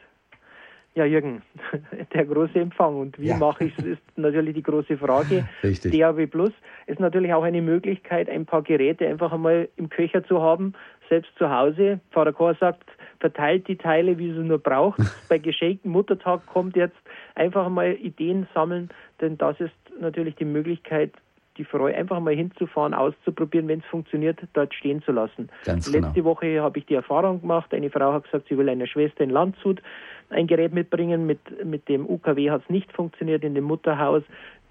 [0.99, 1.43] Ja, Jürgen,
[2.13, 2.97] der große Empfang.
[2.97, 3.37] Und wie Ja.
[3.37, 5.45] mache ich es, ist natürlich die große Frage.
[5.63, 5.97] Richtig.
[5.97, 6.51] DAW Plus
[6.87, 10.73] ist natürlich auch eine Möglichkeit, ein paar Geräte einfach einmal im Köcher zu haben,
[11.09, 12.01] selbst zu Hause.
[12.11, 14.99] Pfarrer Chor sagt, verteilt die Teile, wie sie nur braucht.
[15.29, 16.97] Bei geschenkten Muttertag kommt jetzt
[17.37, 18.89] einfach mal Ideen sammeln,
[19.21, 21.13] denn das ist natürlich die Möglichkeit,
[21.59, 25.49] die Freude einfach mal hinzufahren, auszuprobieren, wenn es funktioniert, dort stehen zu lassen.
[25.65, 26.25] Ganz Letzte genau.
[26.27, 29.31] Woche habe ich die Erfahrung gemacht, eine Frau hat gesagt, sie will einer Schwester in
[29.31, 29.83] Landshut
[30.31, 34.23] ein Gerät mitbringen, mit, mit dem UKW hat es nicht funktioniert, in dem Mutterhaus.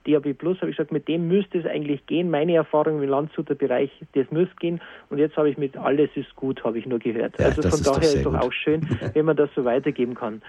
[0.06, 2.30] DAB Plus habe ich gesagt, mit dem müsste es eigentlich gehen.
[2.30, 4.80] Meine Erfahrung im Landshuter Bereich, das muss gehen.
[5.10, 7.38] Und jetzt habe ich mit alles ist gut, habe ich nur gehört.
[7.40, 8.42] Ja, also von ist doch daher sehr ist doch gut.
[8.42, 10.42] auch schön, wenn man das so weitergeben kann.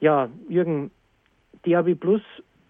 [0.00, 0.90] Ja, Jürgen,
[1.64, 2.22] DAB Plus,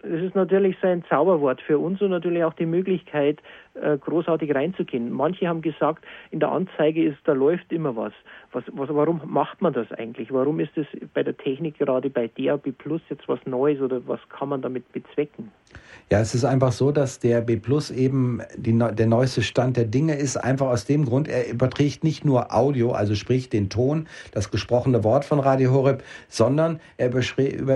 [0.03, 3.39] das ist natürlich so ein Zauberwort für uns und natürlich auch die Möglichkeit,
[3.75, 5.11] großartig reinzugehen.
[5.11, 8.13] Manche haben gesagt, in der Anzeige ist, da läuft immer was.
[8.55, 10.31] was, was warum macht man das eigentlich?
[10.33, 14.19] Warum ist es bei der Technik gerade bei DAB Plus jetzt was Neues oder was
[14.29, 15.51] kann man damit bezwecken?
[16.09, 19.85] Ja, es ist einfach so, dass der B Plus eben die, der neueste Stand der
[19.85, 20.37] Dinge ist.
[20.37, 25.03] Einfach aus dem Grund, er überträgt nicht nur Audio, also sprich den Ton, das gesprochene
[25.03, 27.09] Wort von Radio Horeb, sondern er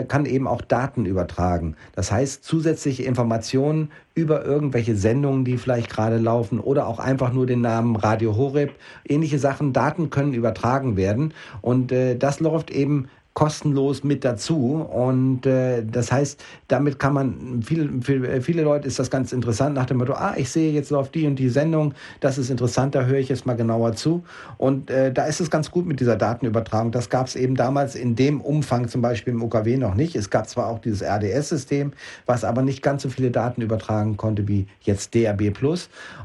[0.06, 1.76] kann eben auch Daten übertragen.
[1.96, 7.46] Das heißt, zusätzliche Informationen über irgendwelche Sendungen, die vielleicht gerade laufen oder auch einfach nur
[7.46, 8.76] den Namen Radio Horeb.
[9.08, 11.34] Ähnliche Sachen, Daten können übertragen werden.
[11.62, 17.62] Und äh, das läuft eben kostenlos mit dazu und äh, das heißt, damit kann man
[17.64, 20.90] viele, viele, viele Leute ist das ganz interessant nach dem Motto, ah, ich sehe jetzt
[20.90, 24.24] läuft die und die Sendung, das ist interessant, da höre ich jetzt mal genauer zu
[24.58, 26.92] und äh, da ist es ganz gut mit dieser Datenübertragung.
[26.92, 30.16] Das gab es eben damals in dem Umfang zum Beispiel im UKW noch nicht.
[30.16, 31.94] Es gab zwar auch dieses RDS-System,
[32.26, 35.54] was aber nicht ganz so viele Daten übertragen konnte wie jetzt DAB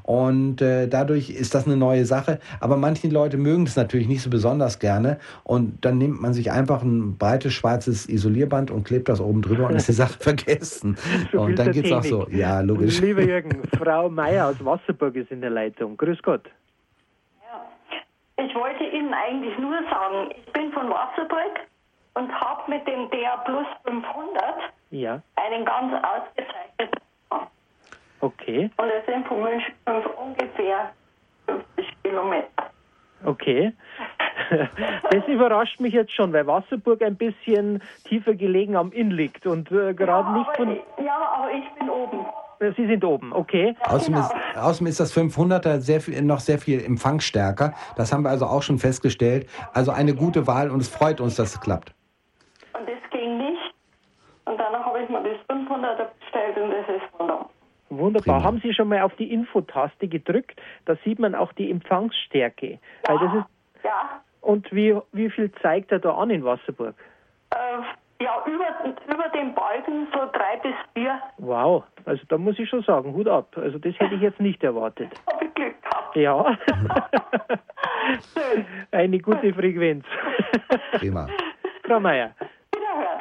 [0.03, 2.39] und äh, dadurch ist das eine neue Sache.
[2.61, 6.51] Aber manche Leute mögen es natürlich nicht so besonders gerne und dann nimmt man sich
[6.51, 10.97] einfach ein breites schwarzes Isolierband und klebt das oben drüber und ist die Sache vergessen.
[11.33, 12.27] So und dann zur geht's auch so.
[12.31, 13.01] Ja, logisch.
[13.01, 15.97] Lieber Jürgen, Frau Meier aus Wasserburg ist in der Leitung.
[15.97, 16.43] Grüß Gott.
[18.37, 21.61] Ich wollte Ihnen eigentlich nur sagen, ich bin von Wasserburg
[22.15, 24.45] und habe mit dem DA Plus 500
[24.91, 27.01] Ja, einen ganz ausgezeichneten
[28.21, 29.75] okay, Und es sind von München
[30.17, 30.93] ungefähr
[31.47, 32.54] 50 Kilometer.
[33.25, 33.73] Okay.
[35.11, 39.71] Das überrascht mich jetzt schon, weil Wasserburg ein bisschen tiefer gelegen am Inn liegt und
[39.71, 40.73] äh, gerade ja, nicht aber von.
[40.73, 42.27] ich, ja, aber ich bin oben.
[42.77, 43.77] Sie sind oben, okay.
[43.85, 47.75] Außerdem, ist, außerdem ist das 500er sehr viel, noch sehr viel empfangsstärker.
[47.97, 49.49] Das haben wir also auch schon festgestellt.
[49.73, 51.95] Also eine gute Wahl und es freut uns, dass es klappt.
[52.73, 53.75] Und das ging nicht.
[54.47, 57.51] Und danach habe ich mir das 500er bestellt und das ist wunderbar.
[57.91, 58.37] Wunderbar.
[58.39, 58.43] Prima.
[58.47, 60.61] Haben Sie schon mal auf die Infotaste gedrückt?
[60.87, 62.79] Da sieht man auch die Empfangsstärke.
[63.07, 66.95] Weil das ist, Ja, und wie, wie viel zeigt er da an in Wasserburg?
[67.51, 67.57] äh,
[68.23, 68.67] ja über,
[69.13, 73.29] über den Balken so drei bis vier Wow, also da muss ich schon sagen, Hut
[73.29, 73.49] ab.
[73.57, 75.09] Also das hätte ich jetzt nicht erwartet.
[75.33, 76.17] habe ich Glück gehabt.
[76.17, 76.43] Ja.
[78.93, 80.05] Eine gute Frequenz.
[80.93, 81.27] Prima.
[81.87, 82.31] Frau Meier.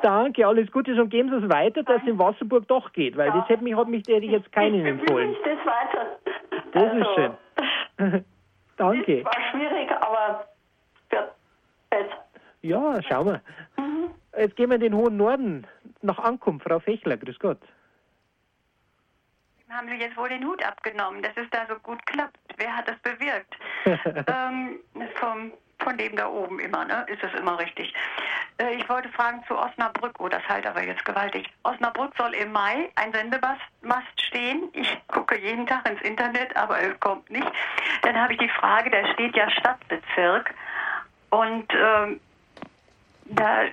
[0.04, 3.32] Danke, alles Gute und geben Sie es weiter, dass es in Wasserburg doch geht, weil
[3.32, 5.32] das hätte mich, hat mich hätte ich jetzt keinen empfohlen.
[5.32, 6.20] Ich das weiter.
[6.74, 8.26] Das ist schön.
[8.78, 9.26] Danke.
[9.26, 10.48] War schwierig, aber
[11.10, 11.32] wird
[11.89, 12.26] besser.
[12.62, 13.42] Ja, schauen wir.
[14.38, 15.68] Jetzt gehen wir in den hohen Norden
[16.02, 17.60] nach Ankunft, Frau Fechler, grüß Gott.
[19.70, 22.38] haben Sie jetzt wohl den Hut abgenommen, dass es da so gut klappt.
[22.58, 23.56] Wer hat das bewirkt?
[24.28, 24.80] ähm,
[25.16, 25.52] vom,
[25.84, 27.06] von dem da oben immer, ne?
[27.08, 27.93] Ist es immer richtig.
[28.58, 31.50] Äh, ich wollte fragen zu Osnabrück, oh, das halt aber jetzt gewaltig.
[31.63, 34.69] Osnabrück soll im Mai ein Sendemast Mast stehen.
[34.74, 37.52] Ich gucke jeden Tag ins Internet, aber es kommt nicht.
[38.02, 40.54] Dann habe ich die Frage, da steht ja Stadtbezirk
[41.30, 42.19] und ähm,
[43.26, 43.63] da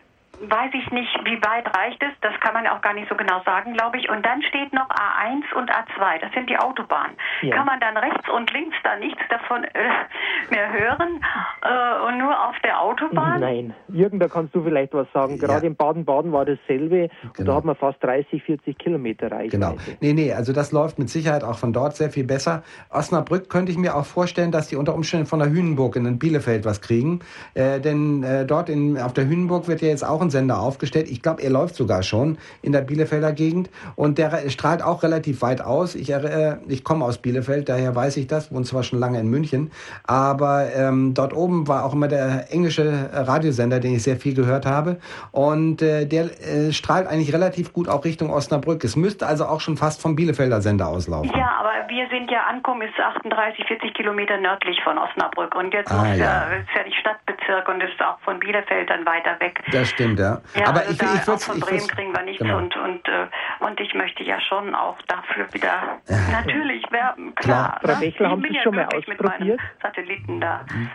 [0.43, 2.11] weiß ich nicht, wie weit reicht es.
[2.23, 4.09] Das kann man auch gar nicht so genau sagen, glaube ich.
[4.09, 6.21] Und dann steht noch A1 und A2.
[6.21, 7.17] Das sind die Autobahnen.
[7.43, 7.57] Ja.
[7.57, 11.21] Kann man dann rechts und links da nichts davon äh, mehr hören
[11.63, 13.41] äh, und nur auf der Autobahn?
[13.41, 15.39] Nein, Jürgen, da kannst du vielleicht was sagen.
[15.39, 15.69] Gerade Ja.
[15.71, 17.51] in Baden-Baden war dasselbe und Genau.
[17.53, 19.51] da hat man fast 30, 40 Kilometer Reichweite.
[19.51, 19.77] Genau.
[20.01, 22.63] Nee, nee, also das läuft mit Sicherheit auch von dort sehr viel besser.
[22.91, 26.19] Osnabrück könnte ich mir auch vorstellen, dass die unter Umständen von der Hünenburg in den
[26.19, 27.21] Bielefeld was kriegen.
[27.55, 31.09] Äh, denn äh, dort in, auf der Hünenburg wird ja jetzt auch ein Sender aufgestellt.
[31.11, 33.71] Ich glaube, er läuft sogar schon in der Bielefelder Gegend.
[33.97, 35.95] Und der strahlt auch relativ weit aus.
[35.95, 39.29] Ich, äh, ich komme aus Bielefeld, daher weiß ich das, wohne zwar schon lange in
[39.29, 39.71] München.
[40.05, 44.35] Aber ähm, dort oben war auch immer der englische äh, Radiosender, den ich sehr viel
[44.35, 44.99] gehört habe.
[45.33, 48.85] Und äh, der äh, strahlt eigentlich relativ gut auch Richtung Osnabrück.
[48.85, 51.31] Es müsste also auch schon fast vom Bielefelder Sender auslaufen.
[51.37, 55.55] Ja, aber wir sind ja, Ankommen ist 38, 40 Kilometer nördlich von Osnabrück.
[55.55, 56.49] Und jetzt Ah, ist, ja.
[56.51, 56.57] ja.
[56.57, 59.61] ist ja die Stadtbezirk und ist auch von Bielefeld dann weiter weg.
[59.73, 60.41] Das stimmt, ja.
[60.55, 62.59] Ja, Aber also ich, da ich auch würd's, von ich Bremen kriegen wir nichts genau.
[62.59, 63.27] und und äh,
[63.61, 65.99] und ich möchte ja schon auch dafür wieder
[66.33, 67.79] natürlich werben, Klar.
[67.81, 67.99] klar.
[68.01, 68.07] Ne?
[68.07, 69.61] Ich bin ja schon mal glücklich mit meinem ausprobiert?
[69.83, 70.61] Satelliten da.
[70.73, 70.91] Mhm.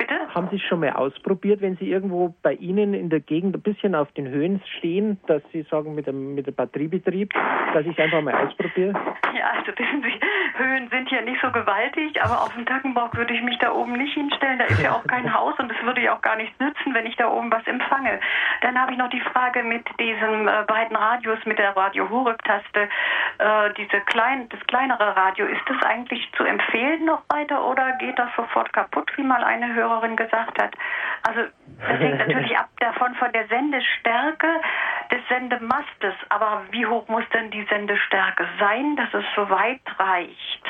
[0.00, 0.14] Bitte?
[0.34, 3.60] Haben Sie es schon mal ausprobiert, wenn Sie irgendwo bei Ihnen in der Gegend ein
[3.60, 7.34] bisschen auf den Höhen stehen, dass Sie sagen mit dem, mit dem Batteriebetrieb,
[7.74, 8.94] dass ich es einfach mal ausprobiere?
[9.36, 10.18] Ja, also wissen Sie,
[10.56, 13.92] Höhen sind ja nicht so gewaltig, aber auf dem Tackenbauch würde ich mich da oben
[13.92, 14.58] nicht hinstellen.
[14.58, 17.04] Da ist ja auch kein Haus und es würde ja auch gar nichts nützen, wenn
[17.04, 18.20] ich da oben was empfange.
[18.62, 22.88] Dann habe ich noch die Frage mit diesen äh, beiden Radios, mit der Radio Horeb-Taste,
[23.38, 28.18] äh, diese klein, das kleinere Radio, ist das eigentlich zu empfehlen noch weiter oder geht
[28.18, 30.74] das sofort kaputt, wie mal eine Hörerin gesagt hat?
[31.26, 31.40] Also
[31.80, 34.46] das hängt natürlich ab davon von der Sendestärke
[35.10, 36.14] des Sendemastes.
[36.28, 40.64] Aber wie hoch muss denn die Sendestärke sein, dass es so weit reicht?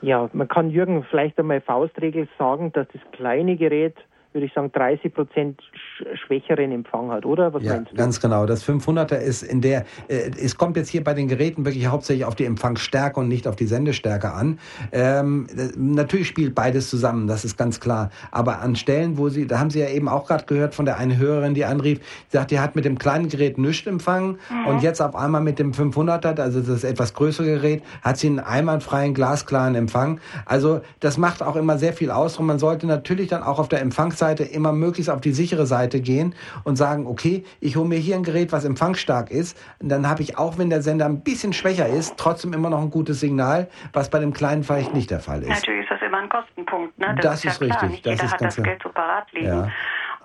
[0.00, 3.96] Ja, man kann Jürgen vielleicht einmal Faustregel sagen, dass das kleine Gerät,
[4.34, 7.54] würde ich sagen, 30 Prozent sch schwächeren Empfang hat, oder?
[7.54, 7.96] Was Ja, meinst du?
[7.96, 8.46] ganz genau.
[8.46, 12.24] Das 500er ist in der, äh, es kommt jetzt hier bei den Geräten wirklich hauptsächlich
[12.24, 14.58] auf die Empfangsstärke und nicht auf die Sendestärke an.
[14.92, 18.10] Ähm, äh, natürlich spielt beides zusammen, das ist ganz klar.
[18.32, 20.98] Aber an Stellen, wo sie, da haben Sie ja eben auch gerade gehört von der
[20.98, 22.00] einen Hörerin, die anrief,
[22.32, 25.60] die sagt, die hat mit dem kleinen Gerät nichts empfangen und jetzt auf einmal mit
[25.60, 30.18] dem 500er, also das etwas größere Gerät, hat sie einen einwandfreien, glasklaren Empfang.
[30.44, 33.68] Also das macht auch immer sehr viel aus und man sollte natürlich dann auch auf
[33.68, 33.80] der
[34.24, 36.34] Empfangsseite immer möglichst auf die sichere Seite gehen
[36.64, 39.56] und sagen, okay, ich hole mir hier ein Gerät, was empfangsstark ist.
[39.80, 42.80] Und dann habe ich auch, wenn der Sender ein bisschen schwächer ist, trotzdem immer noch
[42.80, 45.48] ein gutes Signal, was bei dem kleinen vielleicht nicht der Fall ist.
[45.48, 46.98] Natürlich ist das immer ein Kostenpunkt.
[46.98, 47.14] Ne?
[47.20, 47.68] Das ist ja klar.
[47.82, 48.72] richtig, Nicht das jeder ist hat ganz das klar.
[48.74, 49.46] Geld so parat liegen.
[49.46, 49.68] Ja.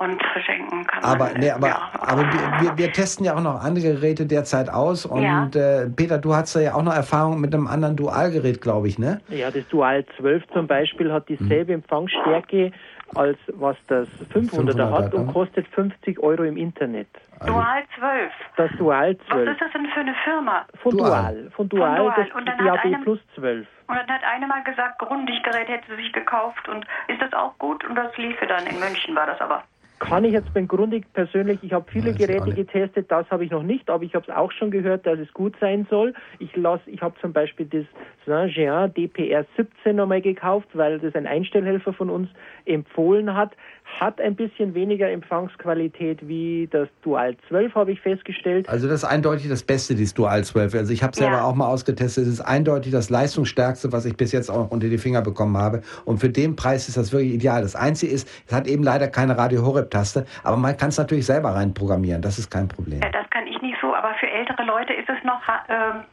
[0.01, 1.33] Und verschenken kann Aber, man.
[1.41, 1.89] nee, aber, ja.
[1.99, 5.05] aber wir, wir, wir testen ja auch noch andere Geräte derzeit aus.
[5.05, 5.49] Und Ja.
[5.53, 9.19] äh, Peter, du hast ja auch noch Erfahrung mit einem anderen Dualgerät, glaube ich, ne?
[9.27, 12.71] Ja, das Dual 12 zum Beispiel hat dieselbe Empfangsstärke
[13.15, 17.08] als was das 500er 500er hat und kostet 50 Euro im Internet.
[17.45, 18.32] Dual 12.
[18.58, 20.65] Das Dual Was 12 ist das denn für eine Firma?
[20.82, 21.10] von Dual.
[21.10, 22.13] Dual, von Dual, Dual.
[22.17, 23.67] das Und dann hat DAB einem- plus 12.
[23.88, 26.67] Und dann hat eine mal gesagt, Grundiggerät hätte sie sich gekauft.
[26.67, 27.84] Und ist das auch gut?
[27.86, 29.63] Und das liefe dann in München, war das aber.
[29.99, 33.63] Kann ich jetzt beim Grundig persönlich, ich habe viele Geräte getestet, das habe ich noch
[33.63, 36.13] nicht, aber ich habe es auch schon gehört, dass es gut sein soll.
[36.39, 37.85] Ich lass, ich habe zum Beispiel das
[38.25, 42.29] Saint-Jean DPR 17 nochmal gekauft, weil das ein Einstellhelfer von uns
[42.65, 43.51] empfohlen hat.
[43.99, 48.67] Hat ein bisschen weniger Empfangsqualität wie das Dual 12, habe ich festgestellt.
[48.69, 50.73] Also das ist eindeutig das Beste, dieses Dual 12.
[50.75, 51.43] Also ich habe selber Ja.
[51.43, 52.23] auch mal ausgetestet.
[52.25, 55.82] Es ist eindeutig das leistungsstärkste, was ich bis jetzt auch unter die Finger bekommen habe.
[56.06, 57.62] Und für den Preis ist das wirklich ideal.
[57.62, 61.25] Das Einzige ist, es hat eben leider keine Radio Horeb-Taste, aber man kann es natürlich
[61.25, 62.21] selber reinprogrammieren.
[62.21, 63.02] Das ist kein Problem.
[63.02, 66.04] Ja, das kann ich nicht so, aber für ältere Leute ist es noch ähm,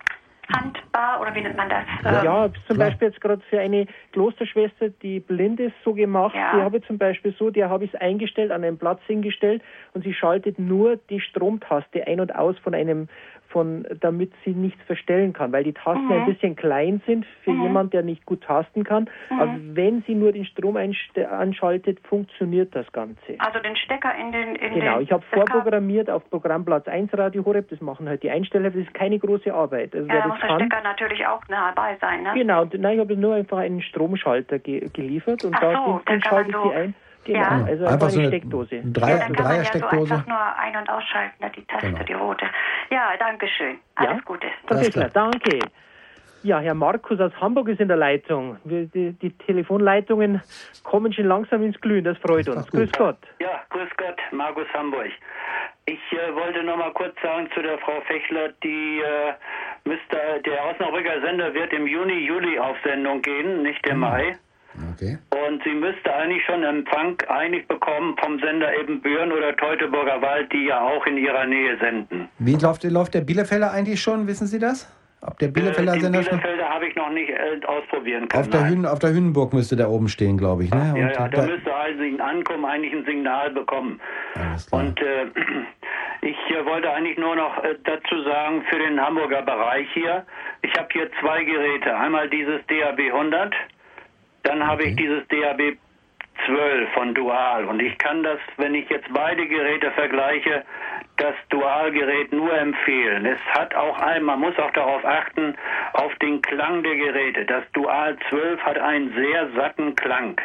[0.49, 1.85] handbar oder wie nennt man das?
[2.05, 2.89] Ähm, Ja, zum klar.
[2.89, 6.35] Beispiel jetzt gerade für eine Klosterschwester, die blind ist, so gemacht.
[6.35, 6.57] Ja.
[6.57, 9.63] Die habe ich zum Beispiel so, der habe ich es eingestellt, an einen Platz hingestellt
[9.95, 13.09] und sie schaltet nur die Stromtaste ein und aus von einem,
[13.57, 17.95] von, damit sie nichts verstellen kann, weil die Tasten ein bisschen klein sind für jemand,
[17.95, 19.09] der nicht gut tasten kann.
[19.31, 23.17] Also wenn sie nur den Strom anschaltet, funktioniert das Ganze.
[23.39, 27.71] Also den Stecker in den in Genau, ich habe vorprogrammiert auf Programmplatz 1 Radio Horeb,
[27.71, 29.95] das machen halt die Einsteller, das ist keine große Arbeit.
[29.95, 32.33] Also Ja, da muss der kann, Stecker natürlich auch nah bei sein, ne?
[32.35, 36.15] Genau, nein, ich habe nur einfach einen Stromschalter ge geliefert und Ach da so, den,
[36.17, 36.95] den schalte ich so- sie ein.
[37.27, 37.65] Genau, Ja.
[37.67, 38.81] also Einfach so eine Steckdose.
[38.85, 40.15] Drei- ja, dann kann man ja so Dreiersteckdose.
[40.15, 42.05] einfach nur ein- und ausschalten, ne, die Taste, Genau.
[42.05, 42.47] die rote.
[42.91, 43.79] Ja, danke schön.
[43.97, 44.21] Alles Ja?
[44.25, 44.47] Gute.
[44.69, 45.31] Fischler, klar.
[45.33, 45.59] danke.
[46.43, 48.59] Ja, Herr Markus aus Hamburg ist in der Leitung.
[48.63, 50.41] Wir, die, die Telefonleitungen
[50.85, 52.67] kommen schon langsam ins Glühen, das freut uns.
[52.67, 52.81] doch gut.
[52.81, 53.19] Grüß Gott.
[53.41, 55.11] Ja, grüß Gott, Markus Hamburg.
[55.87, 59.33] Ich äh, wollte noch mal kurz sagen zu der Frau Fechler, die äh,
[59.89, 64.37] müsste, der Osnabrücker Sender wird im Juni, Juli auf Sendung gehen, nicht im Mai.
[64.95, 65.19] Okay.
[65.47, 70.67] Und sie müsste eigentlich schon Empfang einig bekommen vom Sender Ebenbüren oder Teutoburger Wald, die
[70.67, 72.29] ja auch in ihrer Nähe senden.
[72.39, 74.27] Wie läuft, läuft der Bielefelder eigentlich schon?
[74.27, 74.93] Wissen Sie das?
[75.23, 76.39] Ob der Bielefelder äh, Sender schon?
[76.39, 78.43] Bielefelder habe ich noch nicht äh, ausprobieren können.
[78.43, 78.69] Auf der.
[78.69, 80.71] Hühn, auf der Hühnenburg müsste der oben stehen, glaube ich.
[80.71, 80.79] Ne?
[80.79, 84.01] Ja, Und ja, da- da müsste also ein Ankommen eigentlich ein Signal bekommen.
[84.71, 85.27] Und äh,
[86.23, 90.25] ich äh, wollte eigentlich nur noch äh, dazu sagen, für den Hamburger Bereich hier,
[90.63, 91.97] ich habe hier zwei Geräte.
[91.97, 93.55] Einmal dieses DAB 100,
[94.47, 95.77] dann habe ich dieses DAB
[96.47, 97.65] 12 von Dual.
[97.65, 100.65] Und ich kann das, wenn ich jetzt beide Geräte vergleiche,
[101.17, 103.25] das Dualgerät nur empfehlen.
[103.27, 105.55] Es hat auch ein, man muss auch darauf achten,
[105.95, 107.45] auf den Klang der Geräte.
[107.47, 110.41] Das Dual 12 hat einen sehr satten Klang.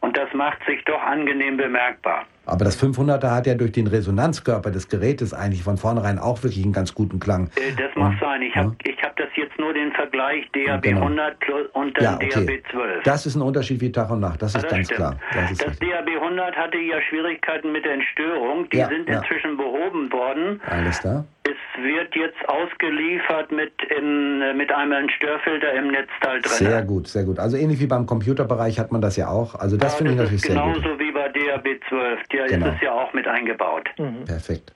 [0.00, 2.26] Und das macht sich doch angenehm bemerkbar.
[2.46, 6.62] Aber das 500er hat ja durch den Resonanzkörper des Gerätes eigentlich von vornherein auch wirklich
[6.64, 7.48] einen ganz guten Klang.
[7.56, 8.42] Äh, Das mag sein.
[8.42, 11.00] Ich habe ich hab das jetzt nur den Vergleich DAB Genau.
[11.02, 12.46] 100 plus- und dann Ja, okay.
[12.46, 13.02] DAB 12.
[13.04, 14.42] Das ist ein Unterschied wie Tag und Nacht.
[14.42, 14.96] Das Ja, ist das ganz stimmt.
[14.98, 15.16] klar.
[15.32, 15.78] Das ist Das.
[15.78, 18.68] DAB 100 hatte ja Schwierigkeiten mit der Entstörung.
[18.70, 19.18] Die Ja, sind ja.
[19.20, 20.60] inzwischen behoben worden.
[20.68, 21.24] Alles klar.
[21.46, 26.50] Es wird jetzt ausgeliefert mit, im, äh, mit einem Störfilter im Netzteil drin.
[26.52, 27.38] Sehr gut, sehr gut.
[27.38, 29.54] Also ähnlich wie beim Computerbereich hat man das ja auch.
[29.54, 30.98] Also das Ja, finde ich natürlich ist sehr genauso gut.
[31.00, 32.20] wie bei DAB 12.
[32.30, 32.66] Da Genau.
[32.68, 33.90] ist es ja auch mit eingebaut.
[34.26, 34.72] Perfekt.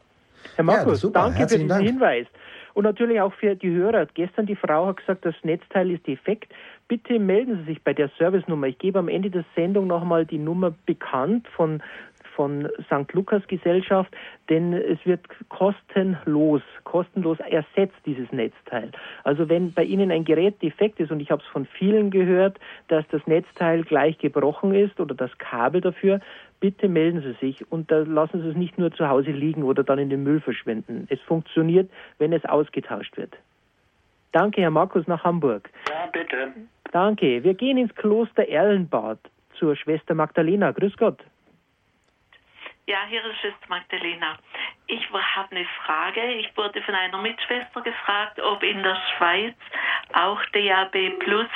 [0.57, 1.21] Herr Ja, Markus, super.
[1.21, 1.89] danke für Herzlichen diesen Dank.
[1.89, 2.27] Hinweis.
[2.75, 4.07] Und natürlich auch für die Hörer.
[4.13, 6.53] Gestern die Frau hat gesagt, das Netzteil ist defekt.
[6.87, 8.67] Bitte melden Sie sich bei der Servicenummer.
[8.67, 11.83] Ich gebe am Ende der Sendung nochmal die Nummer bekannt von
[12.39, 13.13] von St.
[13.15, 14.17] Lukas Gesellschaft,
[14.49, 18.93] denn es wird kostenlos, kostenlos ersetzt, dieses Netzteil.
[19.25, 22.61] Also wenn bei Ihnen ein Gerät defekt ist, und ich habe es von vielen gehört,
[22.87, 26.21] dass das Netzteil gleich gebrochen ist oder das Kabel dafür,
[26.61, 29.83] bitte melden Sie sich und da lassen Sie es nicht nur zu Hause liegen oder
[29.83, 31.09] dann in den Müll verschwinden.
[31.11, 33.37] Es funktioniert, wenn es ausgetauscht wird.
[34.31, 35.69] Danke, Herr Markus, nach Hamburg.
[35.89, 36.53] Ja, bitte.
[36.93, 37.43] Danke.
[37.43, 39.19] Wir gehen ins Kloster Erlenbad
[39.59, 40.71] zur Schwester Magdalena.
[40.71, 41.19] Grüß Gott.
[42.89, 44.39] Ja, hier ist Schwester Magdalena.
[44.87, 46.25] Ich habe eine Frage.
[46.33, 49.55] Ich wurde von einer Mitschwester gefragt, ob in der Schweiz
[50.15, 51.51] auch DAB Plus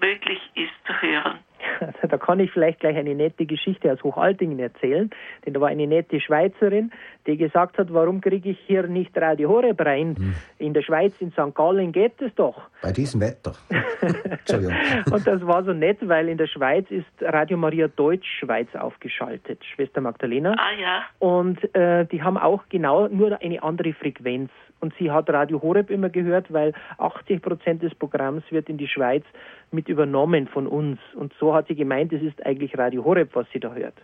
[0.00, 1.40] möglich ist zu hören.
[2.08, 5.10] Da kann ich vielleicht gleich eine nette Geschichte aus Hochaltingen erzählen,
[5.44, 6.92] denn da war eine nette Schweizerin,
[7.26, 10.34] die gesagt hat, warum kriege ich hier nicht Radio Horeb rein?
[10.58, 11.54] In der Schweiz, in St.
[11.54, 12.62] Gallen geht es doch.
[12.82, 13.54] Bei diesem Wetter.
[15.10, 19.64] Und das war so nett, weil in der Schweiz ist Radio Maria Deutsch Schweiz aufgeschaltet,
[19.74, 20.54] Schwester Magdalena.
[20.58, 24.50] Ah ja, Und äh, die haben auch genau nur eine andere Frequenz.
[24.78, 28.88] Und sie hat Radio Horeb immer gehört, weil 80 Prozent des Programms wird in die
[28.88, 29.24] Schweiz
[29.70, 30.98] mit übernommen von uns.
[31.14, 33.94] Und so hat sie gemeint, es ist eigentlich Radio Horeb, was sie da hört.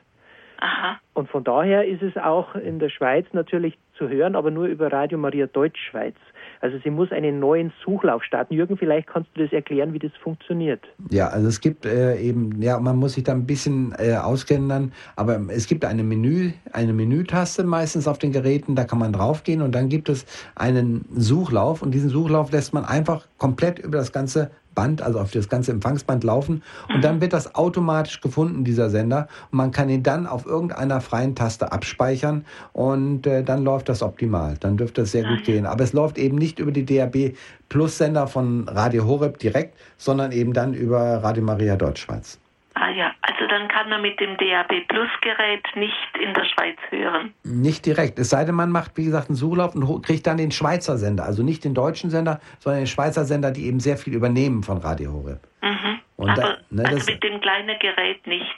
[0.59, 0.99] aha.
[1.15, 4.91] Und von daher ist es auch in der Schweiz natürlich zu hören, aber nur über
[4.91, 6.15] Radio Maria Deutsch Schweiz.
[6.63, 8.55] Also sie muss einen neuen Suchlauf starten.
[8.55, 10.81] Jürgen, vielleicht kannst du das erklären, wie das funktioniert.
[11.11, 14.69] Ja, also es gibt äh, eben, ja, man muss sich da ein bisschen äh, auskennen
[14.69, 19.13] dann, aber es gibt eine Menü, eine Menütaste meistens auf den Geräten, da kann man
[19.13, 20.25] draufgehen und dann gibt es
[20.55, 25.31] einen Suchlauf und diesen Suchlauf lässt man einfach komplett über das ganze Band, also auf
[25.31, 26.63] das ganze Empfangsband laufen
[26.93, 29.29] und dann wird das automatisch gefunden, dieser Sender.
[29.51, 34.03] Und man kann ihn dann auf irgendeiner freien Taste abspeichern und äh, dann läuft das
[34.03, 34.57] optimal.
[34.59, 35.67] Dann dürfte es sehr gut gehen.
[35.67, 37.35] Aber es läuft eben nicht über die DAB
[37.69, 42.39] Plus Sender von Radio Horeb direkt, sondern eben dann über Radio Maria Deutschschweiz.
[42.75, 43.13] Ah ja,
[43.53, 47.35] dann kann man mit dem DAB Plus Gerät nicht in der Schweiz hören.
[47.45, 48.19] Nicht direkt.
[48.19, 51.25] Es sei denn, man macht, wie gesagt, einen Suchlauf und kriegt dann den Schweizer Sender.
[51.25, 54.79] Also nicht den deutschen Sender, sondern den Schweizer Sender, die eben sehr viel übernehmen von
[54.79, 55.41] Radio Horeb.
[55.61, 56.01] Mhm.
[56.17, 58.57] Und Aber da, ne, also das, mit dem kleinen Gerät nicht.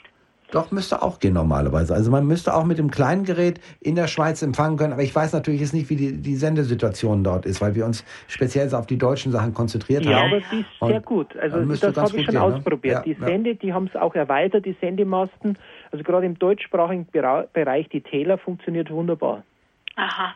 [0.55, 1.93] Doch, müsste auch gehen normalerweise.
[1.93, 4.93] Also man müsste auch mit dem kleinen Gerät in der Schweiz empfangen können.
[4.93, 8.03] Aber ich weiß natürlich jetzt nicht, wie die, die Sendesituation dort ist, weil wir uns
[8.27, 10.31] speziell auf die deutschen Sachen konzentriert Ja, haben.
[10.33, 11.35] aber die ist Und sehr gut.
[11.37, 12.41] Also das habe ich schon gehen, ne?
[12.43, 12.95] ausprobiert.
[12.95, 13.27] Ja, die ja.
[13.27, 15.57] Sende, die haben es auch erweitert, die Sendemasten.
[15.91, 17.07] Also gerade im deutschsprachigen
[17.53, 19.43] Bereich, die Täler funktioniert wunderbar.
[19.95, 20.33] Aha.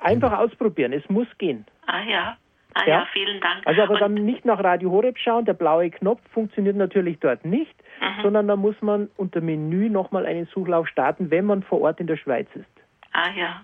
[0.00, 1.64] Einfach ausprobieren, es muss gehen.
[1.86, 2.36] Ah ja.
[2.74, 3.06] Ah ja, Ja.
[3.12, 3.66] vielen Dank.
[3.66, 7.44] Also aber Und- dann nicht nach Radio Horeb schauen, der blaue Knopf funktioniert natürlich dort
[7.44, 8.22] nicht, Mhm.
[8.22, 12.08] sondern da muss man unter Menü nochmal einen Suchlauf starten, wenn man vor Ort in
[12.08, 12.66] der Schweiz ist.
[13.12, 13.62] Ah ja.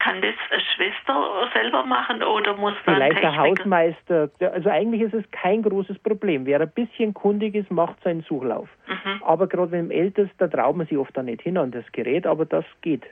[0.00, 3.60] Kann das eine Schwester selber machen oder muss dann Vielleicht der Techniker?
[3.62, 6.46] Hausmeister, der- also eigentlich ist es kein großes Problem.
[6.46, 8.68] Wer ein bisschen kundig ist, macht seinen Suchlauf.
[8.86, 9.22] Mhm.
[9.24, 12.26] Aber gerade wenn ältest, da traut man sich oft dann nicht hin an das Gerät,
[12.26, 13.06] aber das geht.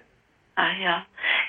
[0.57, 1.07] Ah ja.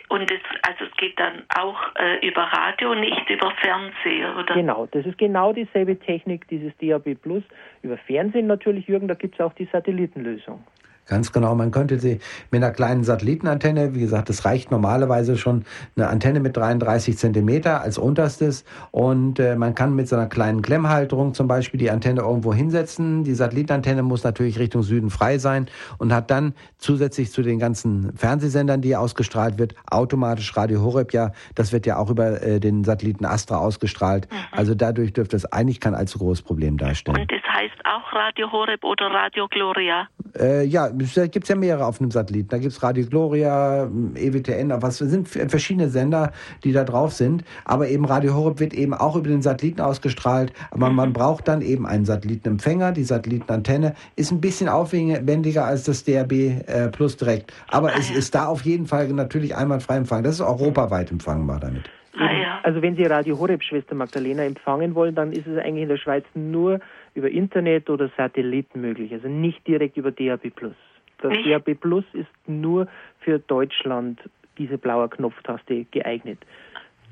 [0.09, 4.53] Und es, also es geht dann auch äh, über Radio, nicht über Fernseher, oder?
[4.53, 7.43] Genau, das ist genau dieselbe Technik, dieses DAB Plus.
[7.81, 10.63] Über Fernsehen natürlich, Jürgen, da gibt es auch die Satellitenlösung.
[11.07, 11.55] Ganz genau.
[11.55, 12.19] Man könnte sie
[12.51, 17.81] mit einer kleinen Satellitenantenne, wie gesagt, das reicht normalerweise schon eine Antenne mit 33 Zentimeter
[17.81, 22.21] als unterstes und äh, man kann mit so einer kleinen Klemmhalterung zum Beispiel die Antenne
[22.21, 23.23] irgendwo hinsetzen.
[23.23, 28.15] Die Satellitenantenne muss natürlich Richtung Süden frei sein und hat dann zusätzlich zu den ganzen
[28.15, 32.83] Fernsehsendern, die ausgestrahlt wird, automatisch Radio Horeb ja, das wird ja auch über äh, den
[32.83, 34.27] Satelliten Astra ausgestrahlt.
[34.51, 37.17] Also dadurch dürfte es eigentlich kein allzu großes Problem darstellen.
[37.21, 40.07] Und das heißt auch Radio Horeb oder Radio Gloria?
[40.37, 42.49] Äh, ja, es gibt ja mehrere auf einem Satelliten.
[42.49, 46.31] Da gibt's Radio Gloria, EWTN, was sind verschiedene Sender,
[46.63, 47.43] die da drauf sind.
[47.65, 50.53] Aber eben Radio Horeb wird eben auch über den Satelliten ausgestrahlt.
[50.71, 52.91] Aber man braucht dann eben einen Satellitenempfänger.
[52.91, 57.53] Die Satellitenantenne ist ein bisschen aufwendiger als das DRB äh, Plus direkt.
[57.69, 60.23] Aber es ist da auf jeden Fall natürlich einwandfrei empfangen.
[60.23, 61.89] Das ist europaweit empfangbar damit.
[62.17, 62.59] Ah ja.
[62.63, 65.97] Also wenn Sie Radio Horeb Schwester Magdalena empfangen wollen, dann ist es eigentlich in der
[65.97, 66.79] Schweiz nur
[67.17, 70.75] über Internet oder Satelliten möglich, also nicht direkt über DAB Plus.
[71.17, 71.49] Das Nicht?
[71.49, 72.87] DAB Plus ist nur
[73.21, 74.19] für Deutschland
[74.59, 76.39] diese blaue Knopftaste geeignet.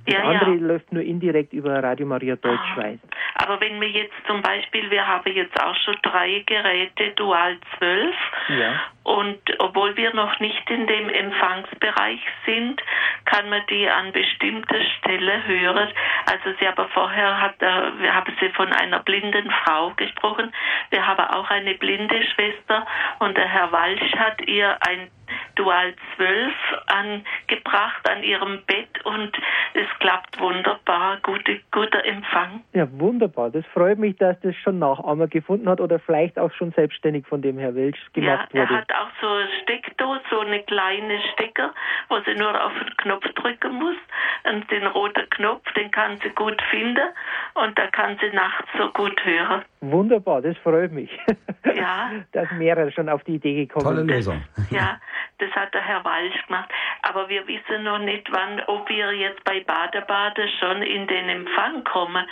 [0.07, 0.67] Ja, andere ja.
[0.67, 2.99] läuft nur indirekt über Radio Maria Deutschschweiz.
[3.35, 8.15] Aber wenn wir jetzt zum Beispiel, wir haben jetzt auch schon drei Geräte Dual 12
[8.49, 8.73] Ja.
[9.03, 12.81] und obwohl wir noch nicht in dem Empfangsbereich sind,
[13.25, 15.89] kann man die an bestimmter Stelle hören.
[16.27, 20.53] Also sie aber vorher hat, äh, wir haben sie von einer blinden Frau gesprochen.
[20.91, 22.85] Wir haben auch eine blinde Schwester
[23.19, 25.09] und der Herr Walsch hat ihr ein
[25.55, 26.53] Dual 12
[26.87, 29.31] angebracht an ihrem Bett und
[29.73, 32.63] es klappt wunderbar, gute, guter Empfang.
[32.73, 33.49] Ja, wunderbar.
[33.49, 37.41] Das freut mich, dass das schon Nachahmer gefunden hat oder vielleicht auch schon selbstständig von
[37.41, 38.79] dem Herr Welsch gemacht ja, er wurde.
[38.79, 41.73] hat auch so eine Steckdose, so eine kleine Stecker,
[42.09, 43.95] wo sie nur auf den Knopf drücken muss.
[44.43, 47.09] Und den roten Knopf, den kann sie gut finden
[47.55, 49.63] und da kann sie nachts so gut hören.
[49.81, 51.09] Wunderbar, das freut mich.
[51.75, 52.11] Ja.
[52.31, 54.07] dass mehrere schon auf die Idee gekommen Tolle sind.
[54.07, 54.43] Lösung.
[54.69, 54.99] Ja,
[55.39, 56.69] das hat der Herr Walsch gemacht.
[57.01, 61.83] Aber wir wissen noch nicht, wann, ob wir jetzt bei Badebade schon in den Empfang
[61.83, 62.25] kommen.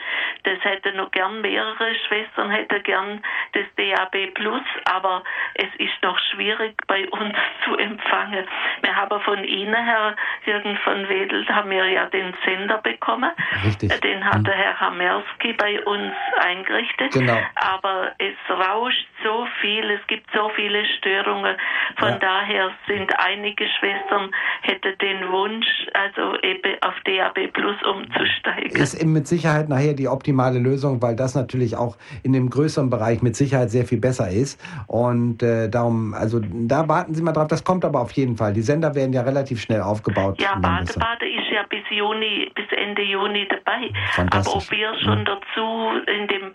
[0.44, 3.24] Das hätte noch gern mehrere Schwestern, hätte gern
[3.54, 5.24] das DAB Plus, aber
[5.56, 8.46] es ist noch schwierig bei uns zu empfangen.
[8.82, 10.16] Wir haben von Ihnen, Herr
[10.46, 13.32] Jürgen von Wedel, haben wir ja den Sender bekommen.
[13.64, 14.02] Richtig.
[14.02, 17.14] Den hat der Herr Hamerski bei uns eingerichtet.
[17.14, 17.40] Genau.
[17.56, 21.56] Aber es rauscht so viel, es gibt so viele Störungen.
[21.98, 22.18] Von Ja.
[22.20, 28.82] daher sind einige Schwestern hätte den Wunsch, also eben auf DAB Plus umzusteigen.
[28.82, 32.90] Ist eben mit Sicherheit nachher die optimale Lösung, weil das natürlich auch in dem größeren
[32.90, 34.60] Bereich mit Sicherheit sehr viel besser ist.
[34.88, 37.48] Und äh, darum, also da warten Sie mal drauf.
[37.48, 38.54] Das kommt aber auf jeden Fall.
[38.54, 40.42] Die Sender werden ja relativ schnell aufgebaut.
[40.42, 41.00] ja, besser.
[41.00, 43.92] Badebade ist ja bis Juni, bis Ende Juni dabei.
[44.12, 44.54] Fantastisch.
[44.54, 46.52] Aber ob wir schon dazu in dem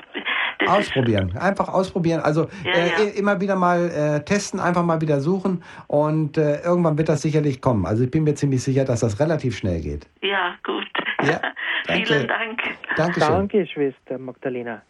[0.67, 2.21] Ausprobieren, einfach ausprobieren.
[2.21, 3.11] Also Ja, äh, ja.
[3.17, 7.61] immer wieder mal äh, testen, einfach mal wieder suchen und äh, irgendwann wird das sicherlich
[7.61, 7.87] kommen.
[7.87, 10.07] Also ich bin mir ziemlich sicher, dass das relativ schnell geht.
[10.23, 10.87] Ja, gut.
[11.23, 11.41] Ja,
[11.87, 12.07] danke.
[12.07, 12.63] Vielen Dank.
[12.97, 13.29] Dankeschön.
[13.29, 14.83] Danke, Schwester Magdalena.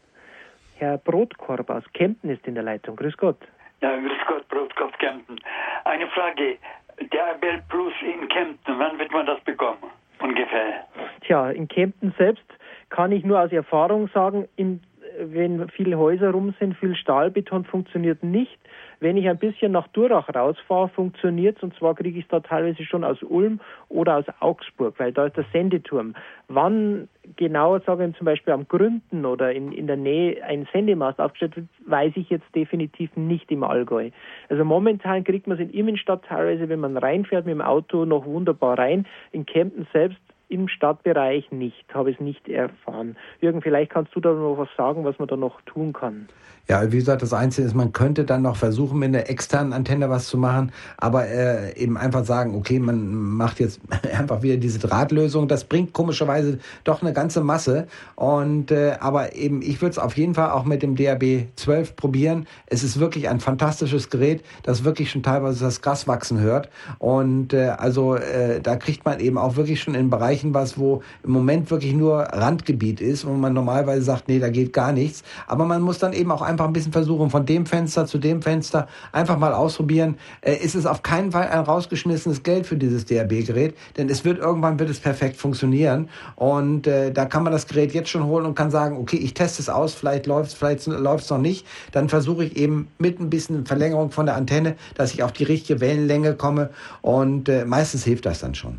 [0.77, 2.97] Herr Brotkorb aus Kempten ist in der Leitung.
[2.97, 3.39] Grüß Gott.
[3.81, 5.39] Ja, grüß Gott, Brotkopf Kempten.
[5.85, 6.59] Eine Frage.
[7.01, 9.79] Der Bell Plus in Kempten, wann wird man das bekommen?
[10.21, 10.85] Ungefähr.
[11.21, 12.45] Tja, in Kempten selbst
[12.91, 14.81] kann ich nur aus Erfahrung sagen, in,
[15.21, 18.59] wenn viele Häuser rum sind, viel Stahlbeton funktioniert nicht.
[19.01, 22.40] Wenn ich ein bisschen nach Durach rausfahre, funktioniert es und zwar kriege ich es da
[22.40, 26.14] teilweise schon aus Ulm oder aus Augsburg, weil da ist der Sendeturm.
[26.49, 31.57] Wann genau, sagen zum Beispiel am Gründen oder in, in der Nähe ein Sendemast aufgestellt
[31.57, 34.11] wird, weiß ich jetzt definitiv nicht im Allgäu.
[34.49, 38.26] Also momentan kriegt man es in Immenstadt teilweise, wenn man reinfährt mit dem Auto, noch
[38.26, 39.07] wunderbar rein.
[39.32, 40.18] In Kempten selbst
[40.49, 43.16] im Stadtbereich nicht, habe es nicht erfahren.
[43.40, 46.28] Jürgen, vielleicht kannst du da noch was sagen, was man da noch tun kann.
[46.70, 50.11] Ja, wie gesagt, das Einzige ist, man könnte dann noch versuchen, mit einer externen Antenne
[50.11, 53.80] was zu machen, aber äh, eben einfach sagen, okay, man macht jetzt
[54.18, 55.49] einfach wieder diese Drahtlösung.
[55.49, 57.86] Das bringt komischerweise doch eine ganze Masse.
[58.16, 61.96] Und äh, aber eben, ich würde es auf jeden Fall auch mit dem DAB 12
[61.96, 62.46] probieren.
[62.66, 66.68] Es ist wirklich ein fantastisches Gerät, das wirklich schon teilweise das Gras wachsen hört.
[66.99, 71.03] Und äh, also äh, da kriegt man eben auch wirklich schon in Bereichen was, wo
[71.24, 75.22] im Moment wirklich nur Randgebiet ist, wo man normalerweise sagt, nee, da geht gar nichts.
[75.47, 78.43] Aber man muss dann eben auch einfach ein bisschen versuchen, von dem Fenster zu dem
[78.43, 80.16] Fenster einfach mal ausprobieren.
[80.41, 84.39] Äh, ist es auf keinen Fall ein rausgeschmissenes Geld für dieses DAB-Gerät, denn es wird
[84.39, 88.47] irgendwann wird es perfekt funktionieren und äh, da kann man das Gerät jetzt schon holen
[88.47, 91.39] und kann sagen, okay, ich teste es aus, vielleicht läuft es, vielleicht läuft es noch
[91.39, 91.66] nicht.
[91.93, 95.45] Dann versuche ich eben mit ein bisschen Verlängerung von der Antenne, dass ich auf die
[95.45, 96.70] richtige Wellenlänge komme
[97.03, 98.78] und äh, meistens hilft das dann schon.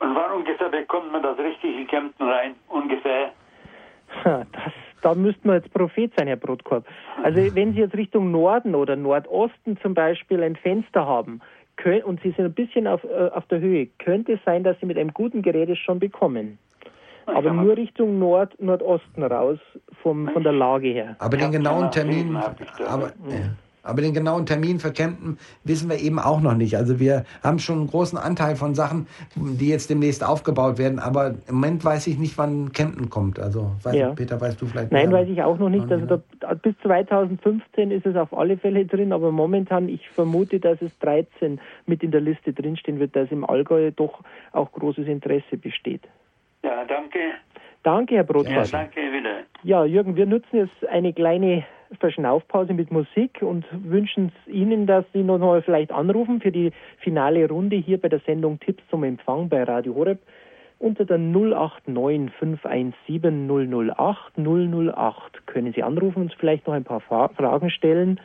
[0.00, 2.54] Und wann ungefähr bekommt man das richtig in Kempten rein?
[2.68, 3.32] Ungefähr?
[4.24, 4.72] Das
[5.02, 6.84] da müssten wir jetzt Prophet sein, Herr Brotkorb.
[7.22, 11.40] Also wenn Sie jetzt Richtung Norden oder Nordosten zum Beispiel ein Fenster haben
[11.76, 14.78] können, und Sie sind ein bisschen auf, äh, auf der Höhe, könnte es sein, dass
[14.80, 16.58] Sie mit einem guten Gerät es schon bekommen.
[17.26, 19.58] Aber nur Richtung Nord, Nordosten raus
[20.02, 21.16] vom, von der Lage her.
[21.20, 23.50] Aber den genauen Termin, aber, ja.
[23.82, 26.76] Aber den genauen Termin für Kempten wissen wir eben auch noch nicht.
[26.76, 29.06] Also wir haben schon einen großen Anteil von Sachen,
[29.36, 30.98] die jetzt demnächst aufgebaut werden.
[30.98, 33.38] Aber im Moment weiß ich nicht, wann Kempten kommt.
[33.38, 34.08] Also weiß Ja.
[34.08, 35.20] nicht, Peter, weißt du vielleicht Nein, mehr?
[35.20, 35.90] weiß ich auch noch nicht.
[35.90, 40.80] Also da, bis 2015 ist es auf alle Fälle drin, aber momentan, ich vermute, dass
[40.82, 44.20] es 13 mit in der Liste drinstehen wird, dass im Allgäu doch
[44.52, 46.02] auch großes Interesse besteht.
[46.62, 47.18] Ja, danke.
[47.82, 48.66] Danke, Herr Brotkorb.
[48.66, 49.36] Ja, danke wieder.
[49.62, 51.64] Ja, Jürgen, wir nutzen jetzt eine kleine
[52.00, 57.48] Verschnaufpause mit Musik und wünschen Ihnen, dass Sie noch mal vielleicht anrufen für die finale
[57.48, 60.18] Runde hier bei der Sendung Tipps zum Empfang bei Radio Horeb
[60.78, 67.00] unter der 089 517 008 008 können Sie anrufen und uns vielleicht noch ein paar
[67.00, 68.18] Fra Fragen stellen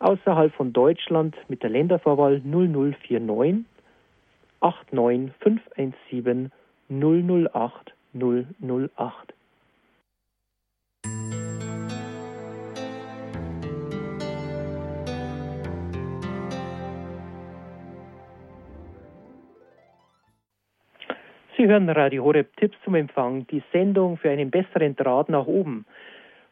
[0.00, 3.64] außerhalb von Deutschland mit der Ländervorwahl 0049
[4.60, 6.50] 89 517
[6.88, 9.39] 008 008.
[21.60, 25.84] Sie hören Radio Horeb Tipps zum Empfang, die Sendung für einen besseren Draht nach oben.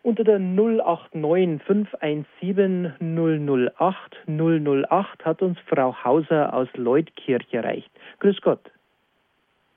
[0.03, 7.91] Unter der 089 517 008 008 hat uns Frau Hauser aus Leutkirch erreicht.
[8.21, 8.61] Grüß Gott.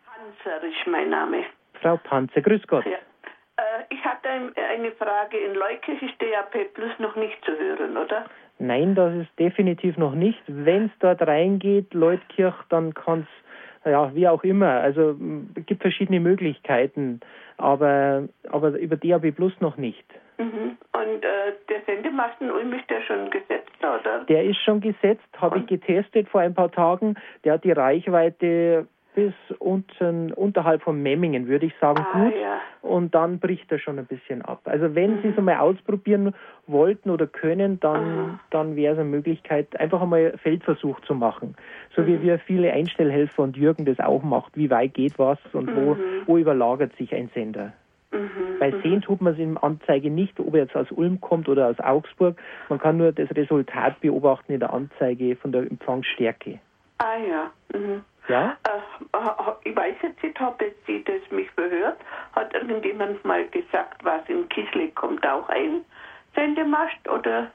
[0.06, 1.46] Panzer ist mein Name.
[1.76, 2.84] Frau Panzer, grüß Gott.
[2.86, 2.92] Ja.
[2.92, 5.38] Äh, ich hatte ein- eine Frage.
[5.38, 8.26] In Leukirch ist DAP Plus noch nicht zu hören, oder?
[8.60, 10.42] Nein, das ist definitiv noch nicht.
[10.48, 13.28] Wenn es dort reingeht, Leutkirch, dann kann es,
[13.86, 14.82] ja, wie auch immer.
[14.82, 15.16] Also
[15.56, 17.20] es gibt verschiedene Möglichkeiten,
[17.58, 20.06] aber, aber über DAB Plus noch nicht.
[20.38, 20.78] Mhm.
[20.94, 24.24] Und äh, der Sendemasten Ulm ist der schon gesetzt, oder?
[24.28, 27.16] Der ist schon gesetzt, habe ich getestet vor ein paar Tagen.
[27.44, 32.34] Der hat die Reichweite bis unten, unterhalb von Memmingen, würde ich sagen, Ah, gut.
[32.36, 32.60] ja.
[32.82, 34.62] Und dann bricht er schon ein bisschen ab.
[34.66, 36.34] Also wenn Sie es einmal ausprobieren
[36.68, 41.56] wollten oder können, dann, dann wäre es eine Möglichkeit, einfach einmal Feldversuch zu machen.
[41.96, 44.56] So wie wir viele Einstellhelfer und Jürgen das auch macht.
[44.58, 47.74] Wie weit geht was und wo, wo überlagert sich ein Sender?
[48.60, 51.48] Bei sehen tut man es in der Anzeige nicht, ob er jetzt aus Ulm kommt
[51.48, 52.38] oder aus Augsburg.
[52.70, 56.60] Man kann nur das Resultat beobachten in der Anzeige von der Empfangsstärke.
[56.98, 57.52] Ah ja.
[57.74, 58.04] Mhm.
[58.32, 58.58] Ja?
[58.64, 61.98] Äh, ich weiß jetzt nicht, ob jetzt Sie das mich verhört.
[62.34, 65.82] Hat irgendjemand mal gesagt, was in Kislik kommt auch ein
[66.36, 67.52] Sendemast oder?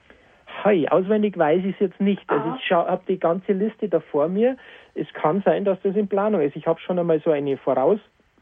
[0.65, 2.23] Hi, auswendig weiß ich es jetzt nicht.
[2.29, 4.57] Also ich habe die ganze Liste da vor mir.
[4.95, 6.57] Es kann sein, dass das in Planung ist.
[6.57, 7.57] Ich habe schon einmal so eine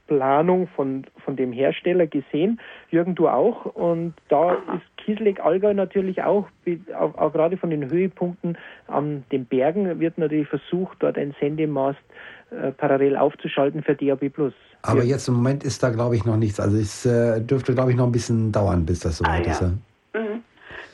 [0.06, 2.60] Vorausplanung von, von dem Hersteller gesehen.
[2.90, 3.64] Jürgen, du auch.
[3.66, 6.46] Und da ist Kiesleck Allgäu natürlich auch,
[6.98, 8.56] auch, auch gerade von den Höhepunkten
[8.88, 11.98] an den Bergen, wird natürlich versucht, dort ein Sendemast
[12.50, 14.30] äh, parallel aufzuschalten für DAB+.
[14.82, 16.60] Aber jetzt im Moment ist da, glaube ich, noch nichts.
[16.60, 19.52] Also es äh, dürfte, glaube ich, noch ein bisschen dauern, bis das soweit Ah, ja.
[19.52, 19.60] ist.
[19.62, 19.68] Ja.
[20.20, 20.42] Mhm.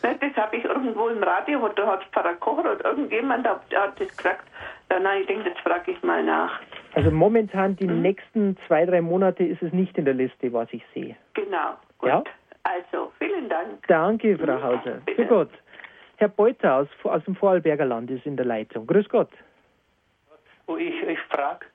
[0.02, 4.16] Das habe ich irgendwo im Radio, da hat Pfarrer Kocher oder irgendjemand hat, hat das
[4.16, 4.44] gesagt.
[4.90, 6.58] Ja, nein, ich denke, jetzt frage ich mal nach.
[6.94, 10.82] Also momentan die nächsten zwei, drei Monate ist es nicht in der Liste, was ich
[10.94, 11.16] sehe.
[11.34, 11.76] Genau.
[11.98, 12.08] Gut.
[12.08, 12.24] Ja?
[12.62, 13.86] Also, vielen Dank.
[13.86, 15.00] Danke, Frau Hauser.
[15.14, 15.50] Für Gott.
[16.16, 18.86] Herr Beuter aus, aus dem Vorarlberger Land ist in der Leitung.
[18.86, 19.30] Grüß Gott.
[20.66, 21.66] Oh, ich, ich frage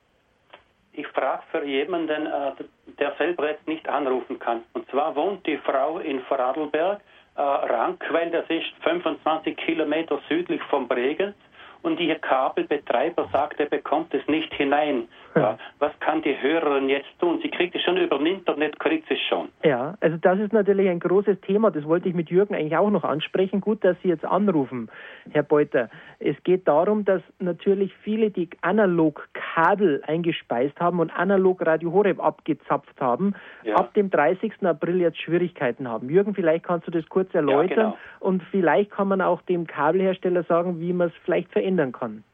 [0.96, 2.52] ich frag für jemanden, äh,
[2.98, 4.62] der selber jetzt nicht anrufen kann.
[4.72, 7.00] Und zwar wohnt die Frau in Vorarlberg,
[7.36, 11.36] äh, Rankwell, das ist 25 Kilometer südlich von Bregenz
[11.82, 15.08] und Ihr Kabelbetreiber sagt, er bekommt es nicht hinein.
[15.34, 15.58] Ja.
[15.78, 17.40] Was kann die Hörerin jetzt tun?
[17.42, 19.48] Sie kriegt es schon über das Internet, kriegt es schon.
[19.62, 21.70] Ja, also das ist natürlich ein großes Thema.
[21.70, 23.60] Das wollte ich mit Jürgen eigentlich auch noch ansprechen.
[23.60, 24.90] Gut, dass Sie jetzt anrufen,
[25.30, 25.90] Herr Beuter.
[26.18, 32.18] Es geht darum, dass natürlich viele, die analog Kabel eingespeist haben und analog Radio Horeb
[32.18, 33.76] abgezapft haben, ja.
[33.76, 34.52] ab dem 30.
[34.62, 36.08] April jetzt Schwierigkeiten haben.
[36.08, 37.98] Jürgen, vielleicht kannst du das kurz erläutern ja, genau.
[38.20, 42.24] und vielleicht kann man auch dem Kabelhersteller sagen, wie man es vielleicht verändern kann.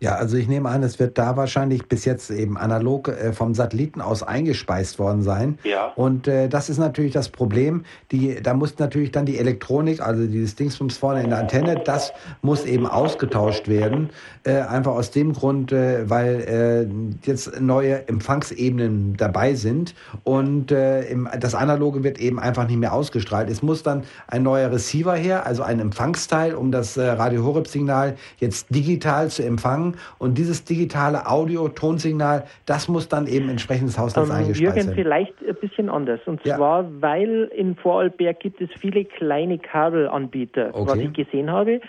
[0.00, 3.54] Ja, also ich nehme an, es wird da wahrscheinlich bis jetzt eben analog äh, vom
[3.54, 5.58] Satelliten aus eingespeist worden sein.
[5.64, 5.92] Ja.
[5.96, 7.84] Und äh, das ist natürlich das Problem.
[8.12, 12.12] Die, da muss natürlich dann die Elektronik, also dieses Dingsbums vorne in der Antenne, das
[12.42, 14.10] muss eben ausgetauscht werden.
[14.44, 16.86] Äh, einfach aus dem Grund, äh, weil
[17.26, 22.78] äh, jetzt neue Empfangsebenen dabei sind und äh, im, das Analoge wird eben einfach nicht
[22.78, 23.50] mehr ausgestrahlt.
[23.50, 27.66] Es muss dann ein neuer Receiver her, also ein Empfangsteil, um das äh, Radio Horeb
[27.66, 33.88] Signal jetzt digital zu empfangen empfangen und dieses digitale Audio-Tonsignal, das muss dann eben entsprechend
[33.88, 34.94] ins Hausnetz ähm, eingespeist Jürgen, werden.
[34.94, 36.20] vielleicht ein bisschen anders.
[36.26, 36.56] Und ja.
[36.56, 40.90] zwar, weil in Vorarlberg gibt es viele kleine Kabelanbieter, okay.
[40.90, 41.80] was ich gesehen habe,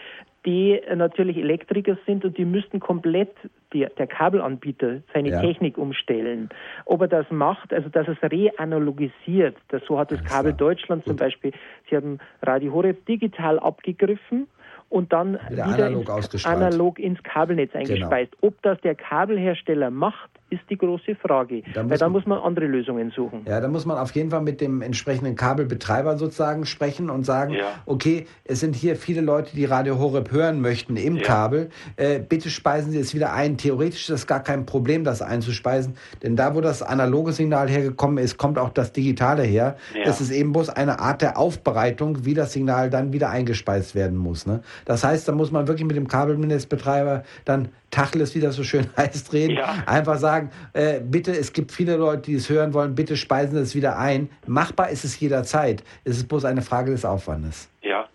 [0.45, 3.31] die natürlich Elektriker sind und die müssten komplett
[3.73, 5.41] die, der Kabelanbieter seine ja.
[5.41, 6.49] Technik umstellen.
[6.85, 11.17] Ob er das macht, also dass es reanalogisiert, das, so hat das Kabel Deutschland zum
[11.17, 11.51] Beispiel,
[11.89, 14.47] sie haben Radio Horeb digital abgegriffen
[14.89, 18.31] und dann wieder, wieder analog, ins, analog, ins, Kabelnetz eingespeist.
[18.33, 18.47] Genau.
[18.47, 21.63] Ob das der Kabelhersteller macht, ist die große Frage.
[21.73, 23.41] Da Weil da muss man andere Lösungen suchen.
[23.45, 27.53] Ja, da muss man auf jeden Fall mit dem entsprechenden Kabelbetreiber sozusagen sprechen und sagen,
[27.53, 27.65] ja.
[27.85, 31.23] okay, es sind hier viele Leute, die Radio Horeb hören möchten im ja.
[31.23, 31.69] Kabel.
[31.95, 33.57] Äh, bitte speisen Sie es wieder ein.
[33.57, 35.95] Theoretisch ist das gar kein Problem, das einzuspeisen.
[36.23, 39.77] Denn da, wo das analoge Signal hergekommen ist, kommt auch das digitale her.
[39.95, 40.05] Ja.
[40.05, 44.17] Das ist eben bloß eine Art der Aufbereitung, wie das Signal dann wieder eingespeist werden
[44.17, 44.45] muss.
[44.45, 44.61] Ne?
[44.85, 48.87] Das heißt, da muss man wirklich mit dem Kabelnetzbetreiber dann Tacheles, wie das so schön
[48.97, 49.57] heißt, reden.
[49.57, 49.83] Ja.
[49.85, 50.38] Einfach sagen,
[50.73, 53.97] äh, bitte, es gibt viele Leute, die es hören wollen, bitte speisen Sie es wieder
[53.97, 54.29] ein.
[54.47, 55.83] Machbar ist es jederzeit.
[56.03, 57.71] Es ist bloß eine Frage des Aufwandes.
[57.81, 58.07] Ja,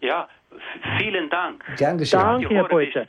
[0.00, 0.28] ja,
[0.98, 1.64] vielen Dank.
[1.76, 2.20] Gern geschehen.
[2.20, 3.04] Danke, Herr Beuter.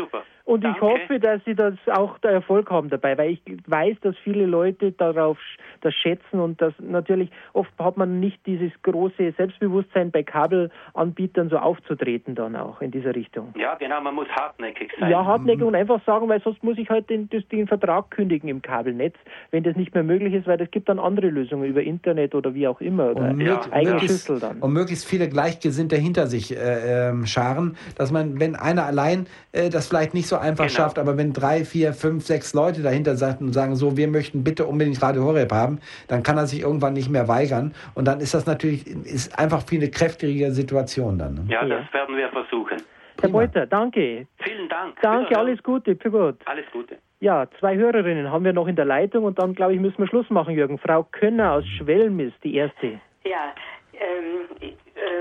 [0.46, 0.78] Und Danke.
[0.78, 4.46] ich hoffe, dass Sie das auch der Erfolg haben dabei, weil ich weiß, dass viele
[4.46, 5.38] Leute darauf
[5.82, 11.58] das schätzen und das natürlich oft hat man nicht dieses große Selbstbewusstsein bei Kabelanbietern so
[11.58, 13.54] aufzutreten dann auch in dieser Richtung.
[13.58, 15.10] Ja, genau, man muss hartnäckig sein.
[15.10, 18.62] Ja, hartnäckig und einfach sagen, weil sonst muss ich halt den, den Vertrag kündigen im
[18.62, 19.16] Kabelnetz,
[19.52, 22.54] wenn das nicht mehr möglich ist, weil es gibt dann andere Lösungen über Internet oder
[22.54, 24.60] wie auch immer oder und ja, eigene Schlüssel dann.
[24.60, 29.70] Und möglichst viele Gleichgesinnte hinter sich äh, äh, scharen, dass man, wenn einer allein äh,
[29.70, 30.76] das vielleicht nicht so einfach genau.
[30.76, 34.44] schafft, aber wenn drei, vier, fünf, sechs Leute dahinter sind und sagen, so, wir möchten
[34.44, 38.20] bitte unbedingt Radio Horeb haben, dann kann er sich irgendwann nicht mehr weigern und dann
[38.20, 41.36] ist das natürlich ist einfach viel eine kräftige Situation dann.
[41.36, 41.46] Ne?
[41.50, 42.78] Ja, das werden wir versuchen.
[43.22, 44.26] Herr Beuter, danke.
[44.39, 45.00] Vielen Dank.
[45.02, 46.38] Danke, alles Gute, für gut.
[46.46, 46.98] Alles Gute.
[47.20, 50.08] Ja, zwei Hörerinnen haben wir noch in der Leitung und dann, glaube ich, müssen wir
[50.08, 50.80] Schluss machen, Jürgen.
[50.80, 53.00] Frau Könner aus Schwelmis, die erste.
[53.24, 53.54] Ja,
[53.94, 54.72] ähm, äh,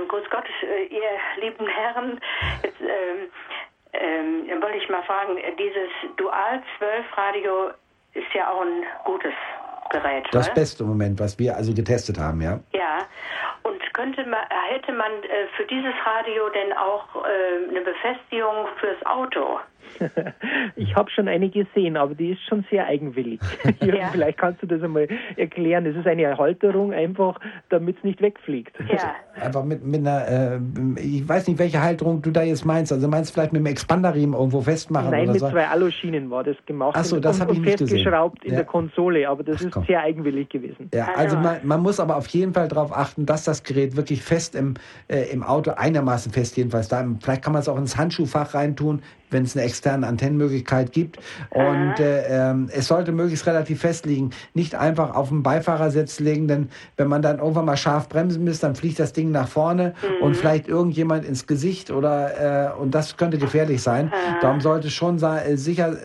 [0.08, 0.24] Gott,
[0.62, 2.18] äh, ihr lieben Herren.
[2.62, 3.28] Jetzt, ähm,
[3.92, 7.70] ähm, wollte ich mal fragen, dieses Dual-12-Radio
[8.14, 9.34] ist ja auch ein gutes
[9.90, 10.26] Gerät.
[10.32, 10.54] Das ne?
[10.54, 12.60] beste Moment, was wir also getestet haben, ja.
[12.72, 12.98] Ja.
[13.62, 19.04] Und könnte man, hätte man äh, für dieses Radio denn auch äh, eine Befestigung fürs
[19.04, 19.60] Auto?
[20.76, 23.40] ich habe schon eine gesehen, aber die ist schon sehr eigenwillig.
[23.80, 24.08] Ja.
[24.12, 25.86] vielleicht kannst du das einmal erklären.
[25.86, 28.76] Es ist eine Erhalterung einfach, damit es nicht wegfliegt.
[28.88, 29.14] Ja.
[29.40, 30.60] Einfach mit, mit einer, äh,
[31.00, 32.92] ich weiß nicht, welche Halterung du da jetzt meinst.
[32.92, 35.10] Also meinst du vielleicht mit einem Expanderriemen irgendwo festmachen?
[35.10, 35.48] Nein, oder mit so?
[35.48, 36.94] zwei Aluschienen war das gemacht.
[36.98, 38.50] Ach so, das habe ich nicht festgeschraubt gesehen.
[38.50, 38.64] in ja.
[38.64, 40.90] der Konsole, aber das Ach, ist sehr eigenwillig gewesen.
[40.92, 44.22] Ja, also man, man, muss aber auf jeden Fall darauf achten, dass das Gerät wirklich
[44.22, 44.74] fest im,
[45.08, 47.06] äh, im Auto einigermaßen fest jedenfalls da.
[47.20, 51.18] Vielleicht kann man es auch ins Handschuhfach reintun, wenn es eine externe Antennenmöglichkeit gibt.
[51.50, 54.30] Und äh, ähm, es sollte möglichst relativ fest liegen.
[54.54, 58.60] Nicht einfach auf dem Beifahrersitz legen, denn wenn man dann irgendwann mal scharf bremsen muss,
[58.60, 60.24] dann fliegt das Ding nach vorne mhm.
[60.24, 64.12] und vielleicht irgendjemand ins Gesicht oder äh, und das könnte gefährlich sein.
[64.40, 65.96] Darum sollte schon äh, sicher, äh,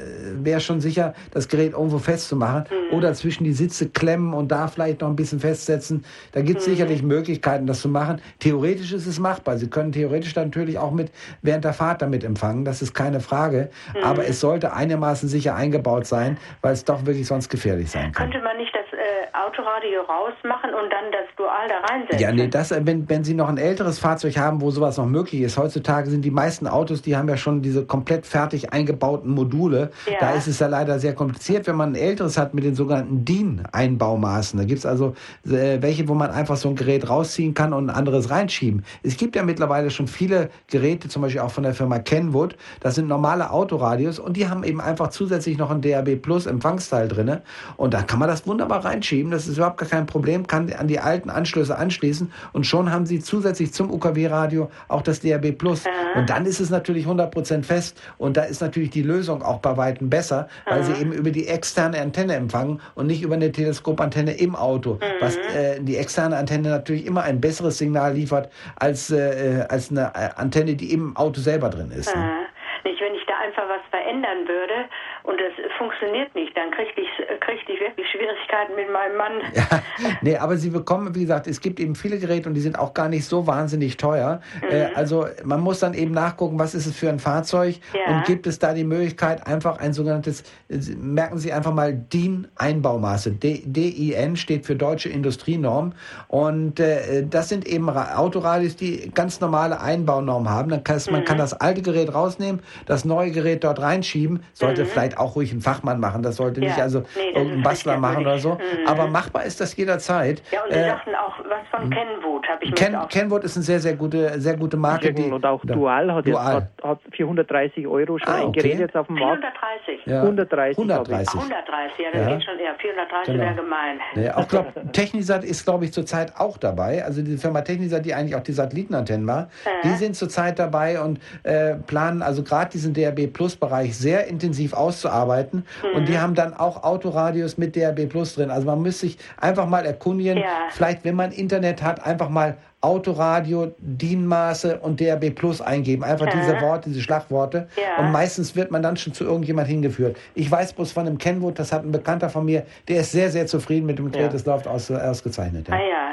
[0.43, 2.97] wäre schon sicher, das Gerät irgendwo festzumachen mhm.
[2.97, 6.03] oder zwischen die Sitze klemmen und da vielleicht noch ein bisschen festsetzen.
[6.31, 6.71] Da gibt es mhm.
[6.71, 8.21] sicherlich Möglichkeiten, das zu machen.
[8.39, 9.57] Theoretisch ist es machbar.
[9.57, 11.11] Sie können theoretisch natürlich auch mit
[11.41, 12.65] während der Fahrt damit empfangen.
[12.65, 13.69] Das ist keine keine Frage.
[13.95, 14.03] Mhm.
[14.03, 18.29] Aber es sollte einigermaßen sicher eingebaut sein, weil es doch wirklich sonst gefährlich sein kann.
[18.29, 18.74] Könnte man nicht
[19.05, 22.19] äh, Autoradio rausmachen und dann das Dual da reinsetzen.
[22.19, 25.41] Ja, nee, das, wenn, wenn Sie noch ein älteres Fahrzeug haben, wo sowas noch möglich
[25.41, 25.57] ist.
[25.57, 29.91] Heutzutage sind die meisten Autos, die haben ja schon diese komplett fertig eingebauten Module.
[30.07, 30.17] Ja.
[30.19, 33.25] Da ist es ja leider sehr kompliziert, wenn man ein älteres hat mit den sogenannten
[33.25, 34.57] DIN-Einbaumaßen.
[34.57, 37.95] Da gibt's also äh, welche, wo man einfach so ein Gerät rausziehen kann und ein
[37.95, 38.83] anderes reinschieben.
[39.03, 42.57] Es gibt ja mittlerweile schon viele Geräte, zum Beispiel auch von der Firma Kenwood.
[42.79, 47.07] Das sind normale Autoradios und die haben eben einfach zusätzlich noch ein DAB Plus Empfangsteil
[47.07, 47.43] drinne
[47.77, 49.31] und da kann man das wunderbar reinschieben.
[49.31, 53.05] Das ist überhaupt gar kein Problem, kann an die alten Anschlüsse anschließen und schon haben
[53.05, 55.83] Sie zusätzlich zum UKW-Radio auch das DAB Plus.
[56.15, 59.77] Und dann ist es natürlich 100% fest und da ist natürlich die Lösung auch bei
[59.77, 64.37] Weitem besser, weil Sie eben über die externe Antenne empfangen und nicht über eine Teleskopantenne
[64.37, 69.65] im Auto, was äh, die externe Antenne natürlich immer ein besseres Signal liefert als, äh,
[69.69, 72.15] als eine äh, Antenne, die im Auto selber drin ist.
[72.15, 72.45] Ne?
[72.83, 74.87] Nicht, wenn ich da einfach was verändern würde
[75.25, 77.07] und das funktioniert nicht, dann kriegte ich,
[77.39, 79.31] kriegte ich wirklich Schwierigkeiten mit meinem Mann.
[79.55, 79.81] Ja,
[80.21, 82.93] nee, aber Sie bekommen, wie gesagt, es gibt eben viele Geräte und die sind auch
[82.93, 84.41] gar nicht so wahnsinnig teuer.
[84.69, 88.13] Äh, also man muss dann eben nachgucken, was ist es für ein Fahrzeug Ja.
[88.17, 93.31] und gibt es da die Möglichkeit, einfach ein sogenanntes, äh, merken Sie einfach mal DIN-Einbaumaße.
[93.31, 95.93] DIN steht für Deutsche Industrienorm
[96.27, 100.69] und äh, das sind eben Ra- Autoradios, die ganz normale Einbaunormen haben.
[100.69, 104.85] Dann kann es, Man kann das alte Gerät rausnehmen, das neue Gerät dort reinschieben, sollte
[104.85, 106.67] vielleicht auch ruhig ein Fachmann machen, das sollte Ja.
[106.67, 108.53] nicht also Nee, irgendein Bastler machen oder so.
[108.55, 108.87] Mhm.
[108.87, 110.41] Aber machbar ist das jederzeit.
[110.51, 113.43] Ja, und Sie Äh, sagten auch was von Kenwood, habe ich mir Ken, jetzt Kenwood
[113.43, 115.13] ist eine sehr, sehr gute, sehr gute Marke.
[115.13, 116.53] Die, und auch Dual hat jetzt Dual.
[116.55, 118.61] hat, hat 430 Euro schon Ah, ein okay.
[118.61, 119.43] Gerät jetzt auf dem Markt.
[119.43, 120.05] 430.
[120.05, 120.21] Ja.
[120.21, 120.77] 130.
[120.77, 121.27] 130.
[121.27, 122.35] Ah, 130, ja, das Ja.
[122.35, 122.75] geht schon eher.
[122.75, 123.43] 430 Genau.
[123.45, 123.99] wäre gemein.
[124.15, 127.03] Nee, auch glaub, Technisat ist, glaube ich, zurzeit auch dabei.
[127.03, 129.49] Also die Firma Technisat, die eigentlich auch die Satellitenantennen war,
[129.83, 134.73] die sind zurzeit dabei und äh, planen also gerade diesen DAB Plus Bereich sehr intensiv
[135.05, 135.65] auszuarbeiten.
[135.93, 138.49] Und die haben dann auch Autoradios mit DAB Plus drin.
[138.49, 143.73] Also man müsste sich einfach mal erkundigen, vielleicht wenn man Internet hat, einfach mal Autoradio,
[143.79, 146.03] DIN-Maße und DAB Plus eingeben.
[146.03, 147.67] Einfach diese Worte, diese Schlagworte.
[147.75, 148.03] Ja.
[148.03, 150.17] Und meistens wird man dann schon zu irgendjemand hingeführt.
[150.35, 153.29] Ich weiß bloß von einem Kenwood, das hat ein Bekannter von mir, der ist sehr,
[153.29, 154.27] sehr zufrieden mit dem Gerät.
[154.27, 154.31] Ja.
[154.31, 155.67] Das läuft aus, ausgezeichnet.
[155.71, 155.81] Ah Ja.
[155.81, 156.05] ja.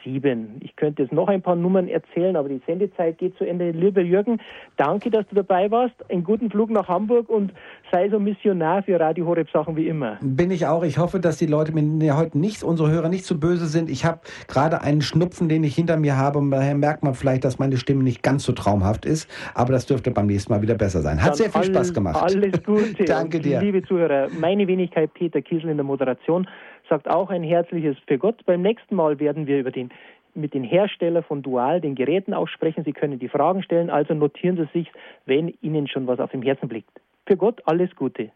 [0.06, 0.64] 7777.
[0.64, 3.72] Ich könnte jetzt noch ein paar Nummern erzählen, aber die Sendezeit geht zu Ende.
[3.72, 4.40] Lieber Jürgen,
[4.78, 5.96] danke, dass du dabei warst.
[6.10, 7.52] Einen guten Flug nach Hamburg und
[7.92, 10.18] sei so Missionar für Radio Horeb Sachen wie immer.
[10.22, 10.84] Bin ich auch.
[10.84, 13.90] Ich hoffe, dass die Leute mir heute nicht, unsere Hörer nicht zu böse sind.
[13.90, 16.40] Ich habe gerade einen Schnupfen, den ich hinter mir habe.
[16.40, 19.30] Und daher merkt man vielleicht, dass meine Stimme nicht ganz so traumhaft ist.
[19.54, 21.22] Aber das dürfte beim nächsten Mal wieder besser sein.
[21.22, 22.22] Hat Dann sehr viel all- Spaß gemacht.
[22.22, 23.04] Alles Gute.
[23.06, 23.60] Danke dir.
[23.62, 26.48] Liebe Zuhörer, meine Wenigkeit Peter Kiesel in der Moderation
[26.90, 28.46] sagt auch ein herzliches für Gott.
[28.46, 29.90] Beim nächsten Mal werden wir über den
[30.36, 32.84] mit den Hersteller von Dual, den Geräten auch sprechen.
[32.84, 34.92] Sie können die Fragen stellen, also notieren Sie sich,
[35.26, 37.00] wenn Ihnen schon was auf dem Herzen blickt.
[37.26, 38.32] Für Gott alles Gute.